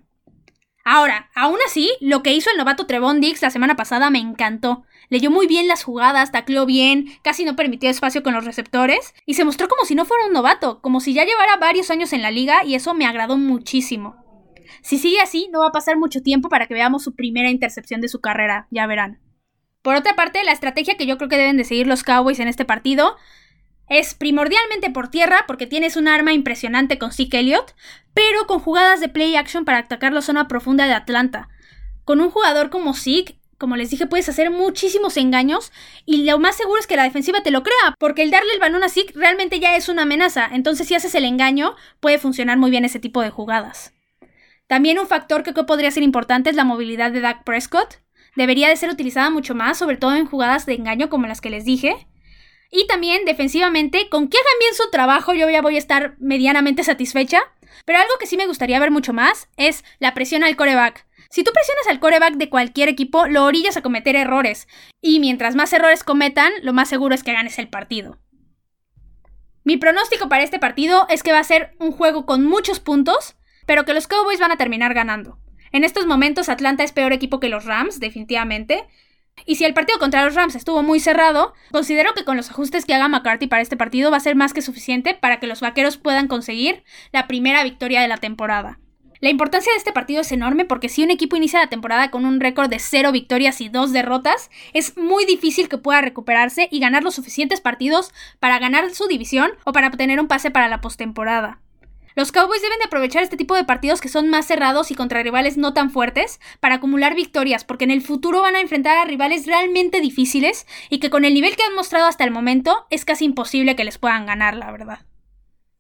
Ahora, 0.88 1.32
aún 1.34 1.58
así, 1.66 1.92
lo 2.00 2.22
que 2.22 2.34
hizo 2.34 2.52
el 2.52 2.58
novato 2.58 2.86
Trevon 2.86 3.20
Dix 3.20 3.42
la 3.42 3.50
semana 3.50 3.76
pasada 3.76 4.12
me 4.12 4.20
encantó. 4.20 4.84
Leyó 5.10 5.32
muy 5.32 5.48
bien 5.48 5.68
las 5.68 5.84
jugadas, 5.84 6.32
tacleó 6.32 6.68
bien, 6.68 7.08
casi 7.24 7.44
no 7.44 7.56
permitió 7.56 7.90
espacio 7.90 8.22
con 8.22 8.36
los 8.36 8.46
receptores 8.46 9.16
y 9.26 9.34
se 9.34 9.46
mostró 9.46 9.68
como 9.68 9.86
si 9.86 9.96
no 9.96 10.06
fuera 10.06 10.28
un 10.28 10.34
novato, 10.34 10.82
como 10.82 11.00
si 11.00 11.14
ya 11.14 11.26
llevara 11.26 11.58
varios 11.58 11.90
años 11.90 12.14
en 12.14 12.22
la 12.22 12.30
liga 12.30 12.64
y 12.64 12.76
eso 12.76 12.94
me 12.94 13.08
agradó 13.08 13.36
muchísimo. 13.36 14.16
Si 14.84 15.00
sigue 15.00 15.20
así, 15.22 15.50
no 15.52 15.62
va 15.62 15.68
a 15.68 15.72
pasar 15.72 15.98
mucho 15.98 16.22
tiempo 16.22 16.50
para 16.50 16.68
que 16.68 16.76
veamos 16.76 17.04
su 17.04 17.16
primera 17.16 17.50
intercepción 17.50 18.00
de 18.00 18.08
su 18.08 18.22
carrera, 18.22 18.68
ya 18.70 18.86
verán. 18.86 19.25
Por 19.86 19.96
otra 19.96 20.16
parte, 20.16 20.44
la 20.44 20.52
estrategia 20.52 20.98
que 20.98 21.06
yo 21.06 21.16
creo 21.18 21.30
que 21.30 21.38
deben 21.38 21.58
de 21.58 21.64
seguir 21.64 21.86
los 21.86 22.02
Cowboys 22.02 22.40
en 22.40 22.48
este 22.48 22.66
partido 22.66 23.18
es 23.88 24.16
primordialmente 24.16 24.90
por 24.90 25.10
tierra, 25.10 25.44
porque 25.46 25.68
tienes 25.68 25.96
un 25.96 26.08
arma 26.08 26.34
impresionante 26.34 26.98
con 26.98 27.12
Zeke 27.12 27.38
Elliott, 27.38 27.76
pero 28.16 28.48
con 28.48 28.60
jugadas 28.60 29.00
de 29.00 29.10
play 29.10 29.36
action 29.36 29.64
para 29.64 29.78
atacar 29.78 30.12
la 30.12 30.24
zona 30.24 30.48
profunda 30.48 30.88
de 30.88 30.94
Atlanta. 30.94 31.50
Con 32.04 32.20
un 32.20 32.32
jugador 32.32 32.72
como 32.72 32.96
Zeke, 32.96 33.38
como 33.60 33.76
les 33.76 33.92
dije, 33.92 34.08
puedes 34.08 34.28
hacer 34.28 34.50
muchísimos 34.50 35.18
engaños 35.18 35.72
y 36.04 36.24
lo 36.24 36.40
más 36.40 36.56
seguro 36.58 36.80
es 36.80 36.88
que 36.88 36.96
la 36.96 37.04
defensiva 37.04 37.44
te 37.44 37.52
lo 37.52 37.62
crea, 37.62 37.94
porque 38.00 38.24
el 38.24 38.32
darle 38.32 38.54
el 38.54 38.60
balón 38.60 38.84
a 38.84 38.90
Zeke 38.90 39.14
realmente 39.16 39.60
ya 39.60 39.76
es 39.76 39.88
una 39.88 40.02
amenaza, 40.02 40.50
entonces 40.52 40.88
si 40.88 40.96
haces 40.96 41.14
el 41.14 41.26
engaño, 41.26 41.76
puede 42.00 42.18
funcionar 42.18 42.58
muy 42.58 42.72
bien 42.72 42.86
ese 42.86 43.00
tipo 43.00 43.22
de 43.22 43.30
jugadas. 43.30 43.94
También 44.66 44.98
un 44.98 45.06
factor 45.06 45.44
que 45.44 45.54
podría 45.54 45.92
ser 45.92 46.02
importante 46.02 46.50
es 46.50 46.56
la 46.56 46.64
movilidad 46.64 47.12
de 47.12 47.22
Dak 47.22 47.44
Prescott. 47.44 48.00
Debería 48.36 48.70
de 48.70 48.76
ser 48.76 48.90
utilizada 48.90 49.30
mucho 49.30 49.56
más, 49.56 49.78
sobre 49.78 49.98
todo 49.98 50.16
en 50.16 50.26
jugadas 50.26 50.66
de 50.66 50.74
engaño 50.74 51.10
como 51.10 51.28
las 51.28 51.42
que 51.42 51.50
les 51.50 51.66
dije. 51.66 52.08
Y 52.72 52.88
también 52.88 53.26
defensivamente, 53.26 54.10
con 54.10 54.28
que 54.28 54.38
hagan 54.38 54.60
bien 54.60 54.74
su 54.74 54.90
trabajo 54.92 55.34
yo 55.34 55.50
ya 55.50 55.62
voy 55.62 55.76
a 55.76 55.80
estar 55.80 56.16
medianamente 56.20 56.84
satisfecha. 56.84 57.42
Pero 57.86 58.00
algo 58.00 58.14
que 58.20 58.28
sí 58.28 58.38
me 58.38 58.48
gustaría 58.48 58.80
ver 58.80 58.92
mucho 58.92 59.14
más 59.14 59.50
es 59.58 59.84
la 60.00 60.14
presión 60.14 60.44
al 60.44 60.56
coreback. 60.56 61.06
Si 61.30 61.44
tú 61.44 61.52
presionas 61.52 61.88
al 61.88 62.00
coreback 62.00 62.36
de 62.36 62.50
cualquier 62.50 62.90
equipo, 62.90 63.28
lo 63.28 63.44
orillas 63.44 63.78
a 63.78 63.82
cometer 63.82 64.16
errores. 64.16 64.68
Y 65.02 65.20
mientras 65.20 65.56
más 65.56 65.74
errores 65.74 66.04
cometan, 66.04 66.52
lo 66.62 66.74
más 66.74 66.90
seguro 66.90 67.16
es 67.16 67.24
que 67.24 67.34
ganes 67.34 67.60
el 67.60 67.70
partido. 67.70 68.20
Mi 69.64 69.78
pronóstico 69.78 70.30
para 70.30 70.44
este 70.44 70.60
partido 70.60 71.08
es 71.10 71.24
que 71.24 71.32
va 71.32 71.40
a 71.40 71.44
ser 71.44 71.76
un 71.80 71.92
juego 71.92 72.26
con 72.26 72.46
muchos 72.46 72.80
puntos, 72.80 73.36
pero 73.66 73.84
que 73.84 73.94
los 73.94 74.08
Cowboys 74.08 74.40
van 74.40 74.52
a 74.52 74.58
terminar 74.58 74.94
ganando. 74.94 75.40
En 75.76 75.84
estos 75.84 76.06
momentos 76.06 76.48
Atlanta 76.48 76.86
es 76.86 76.94
peor 76.94 77.12
equipo 77.12 77.42
que 77.42 77.50
los 77.50 77.66
Rams, 77.66 78.00
definitivamente. 78.00 78.86
Y 79.46 79.56
si 79.56 79.66
el 79.66 79.74
partido 79.74 80.00
contra 80.00 80.24
los 80.24 80.34
Rams 80.34 80.56
estuvo 80.56 80.84
muy 80.84 81.02
cerrado, 81.02 81.54
considero 81.70 82.14
que 82.14 82.24
con 82.24 82.38
los 82.38 82.50
ajustes 82.50 82.86
que 82.86 82.94
haga 82.94 83.10
McCarthy 83.10 83.48
para 83.48 83.62
este 83.62 83.76
partido 83.76 84.10
va 84.10 84.16
a 84.16 84.22
ser 84.22 84.38
más 84.38 84.54
que 84.54 84.62
suficiente 84.62 85.16
para 85.16 85.42
que 85.42 85.48
los 85.48 85.60
Vaqueros 85.60 85.98
puedan 85.98 86.30
conseguir 86.30 86.86
la 87.12 87.28
primera 87.28 87.62
victoria 87.66 88.00
de 88.00 88.08
la 88.08 88.16
temporada. 88.16 88.80
La 89.20 89.30
importancia 89.30 89.74
de 89.74 89.78
este 89.78 89.92
partido 89.92 90.22
es 90.22 90.32
enorme 90.32 90.64
porque 90.64 90.88
si 90.88 91.04
un 91.04 91.12
equipo 91.12 91.36
inicia 91.36 91.60
la 91.60 91.68
temporada 91.68 92.10
con 92.10 92.24
un 92.24 92.40
récord 92.40 92.70
de 92.70 92.80
0 92.80 93.12
victorias 93.12 93.60
y 93.60 93.68
2 93.68 93.92
derrotas, 93.92 94.50
es 94.72 94.96
muy 94.96 95.26
difícil 95.26 95.68
que 95.68 95.78
pueda 95.78 96.00
recuperarse 96.00 96.70
y 96.72 96.80
ganar 96.80 97.04
los 97.04 97.16
suficientes 97.16 97.60
partidos 97.60 98.14
para 98.40 98.60
ganar 98.60 98.92
su 98.92 99.08
división 99.08 99.52
o 99.66 99.74
para 99.74 99.90
obtener 99.90 100.22
un 100.22 100.30
pase 100.30 100.52
para 100.52 100.70
la 100.70 100.80
postemporada. 100.80 101.60
Los 102.16 102.32
Cowboys 102.32 102.62
deben 102.62 102.80
de 102.80 102.86
aprovechar 102.86 103.24
este 103.24 103.36
tipo 103.36 103.56
de 103.56 103.66
partidos 103.66 104.00
que 104.00 104.08
son 104.08 104.30
más 104.30 104.48
cerrados 104.48 104.90
y 104.90 104.96
contra 104.96 105.22
rivales 105.22 105.58
no 105.58 105.74
tan 105.74 105.92
fuertes 105.92 106.40
para 106.62 106.76
acumular 106.76 107.14
victorias, 107.14 107.66
porque 107.66 107.84
en 107.84 107.92
el 107.92 108.02
futuro 108.02 108.42
van 108.42 108.56
a 108.56 108.62
enfrentar 108.62 108.98
a 108.98 109.04
rivales 109.04 109.46
realmente 109.46 110.00
difíciles 110.00 110.66
y 110.90 111.00
que 111.00 111.10
con 111.10 111.26
el 111.26 111.34
nivel 111.34 111.58
que 111.58 111.64
han 111.64 111.76
mostrado 111.76 112.08
hasta 112.08 112.24
el 112.24 112.32
momento 112.32 112.88
es 112.90 113.04
casi 113.04 113.26
imposible 113.26 113.76
que 113.76 113.84
les 113.84 113.98
puedan 113.98 114.26
ganar, 114.26 114.56
la 114.56 114.72
verdad. 114.72 115.00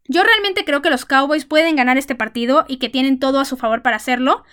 Yo 0.07 0.23
realmente 0.23 0.65
creo 0.65 0.81
que 0.81 0.89
los 0.89 1.05
Cowboys 1.05 1.45
pueden 1.45 1.77
ganar 1.77 1.97
este 1.97 2.15
partido 2.15 2.65
y 2.67 2.77
que 2.77 2.89
tienen 2.89 3.17
todo 3.17 3.39
a 3.39 3.45
su 3.45 3.55
favor 3.55 3.81
para 3.81 3.95
hacerlo. 3.95 4.43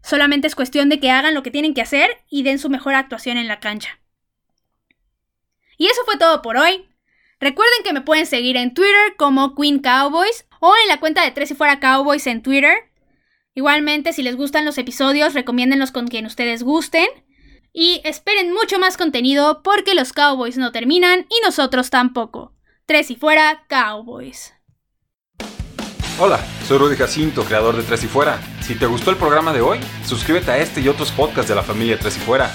Solamente 0.00 0.46
es 0.46 0.54
cuestión 0.54 0.88
de 0.88 1.00
que 1.00 1.10
hagan 1.10 1.34
lo 1.34 1.42
que 1.42 1.50
tienen 1.50 1.74
que 1.74 1.82
hacer 1.82 2.18
y 2.30 2.44
den 2.44 2.60
su 2.60 2.70
mejor 2.70 2.94
actuación 2.94 3.36
en 3.36 3.48
la 3.48 3.58
cancha. 3.58 3.98
Y 5.76 5.86
eso 5.86 6.02
fue 6.04 6.16
todo 6.16 6.40
por 6.40 6.56
hoy. 6.56 6.88
Recuerden 7.40 7.82
que 7.82 7.92
me 7.92 8.00
pueden 8.00 8.26
seguir 8.26 8.56
en 8.56 8.72
Twitter 8.72 9.16
como 9.16 9.56
Queen 9.56 9.80
Cowboys 9.80 10.46
o 10.64 10.72
en 10.80 10.88
la 10.88 11.00
cuenta 11.00 11.24
de 11.24 11.32
Tres 11.32 11.50
y 11.50 11.54
Fuera 11.54 11.80
Cowboys 11.80 12.28
en 12.28 12.40
Twitter. 12.40 12.72
Igualmente, 13.52 14.12
si 14.12 14.22
les 14.22 14.36
gustan 14.36 14.64
los 14.64 14.78
episodios, 14.78 15.34
recomiéndenlos 15.34 15.90
con 15.90 16.06
quien 16.06 16.24
ustedes 16.24 16.62
gusten. 16.62 17.08
Y 17.72 18.00
esperen 18.04 18.52
mucho 18.52 18.78
más 18.78 18.96
contenido 18.96 19.62
porque 19.64 19.94
los 19.94 20.12
Cowboys 20.12 20.58
no 20.58 20.70
terminan 20.70 21.26
y 21.28 21.44
nosotros 21.44 21.90
tampoco. 21.90 22.54
Tres 22.86 23.10
y 23.10 23.16
Fuera 23.16 23.64
Cowboys. 23.68 24.54
Hola, 26.20 26.38
soy 26.68 26.78
Rudy 26.78 26.94
Jacinto, 26.94 27.44
creador 27.44 27.76
de 27.76 27.82
Tres 27.82 28.04
y 28.04 28.06
Fuera. 28.06 28.40
Si 28.60 28.76
te 28.76 28.86
gustó 28.86 29.10
el 29.10 29.16
programa 29.16 29.52
de 29.52 29.62
hoy, 29.62 29.80
suscríbete 30.06 30.52
a 30.52 30.58
este 30.58 30.80
y 30.80 30.86
otros 30.86 31.10
podcasts 31.10 31.48
de 31.48 31.56
la 31.56 31.64
familia 31.64 31.98
Tres 31.98 32.18
y 32.18 32.20
Fuera. 32.20 32.54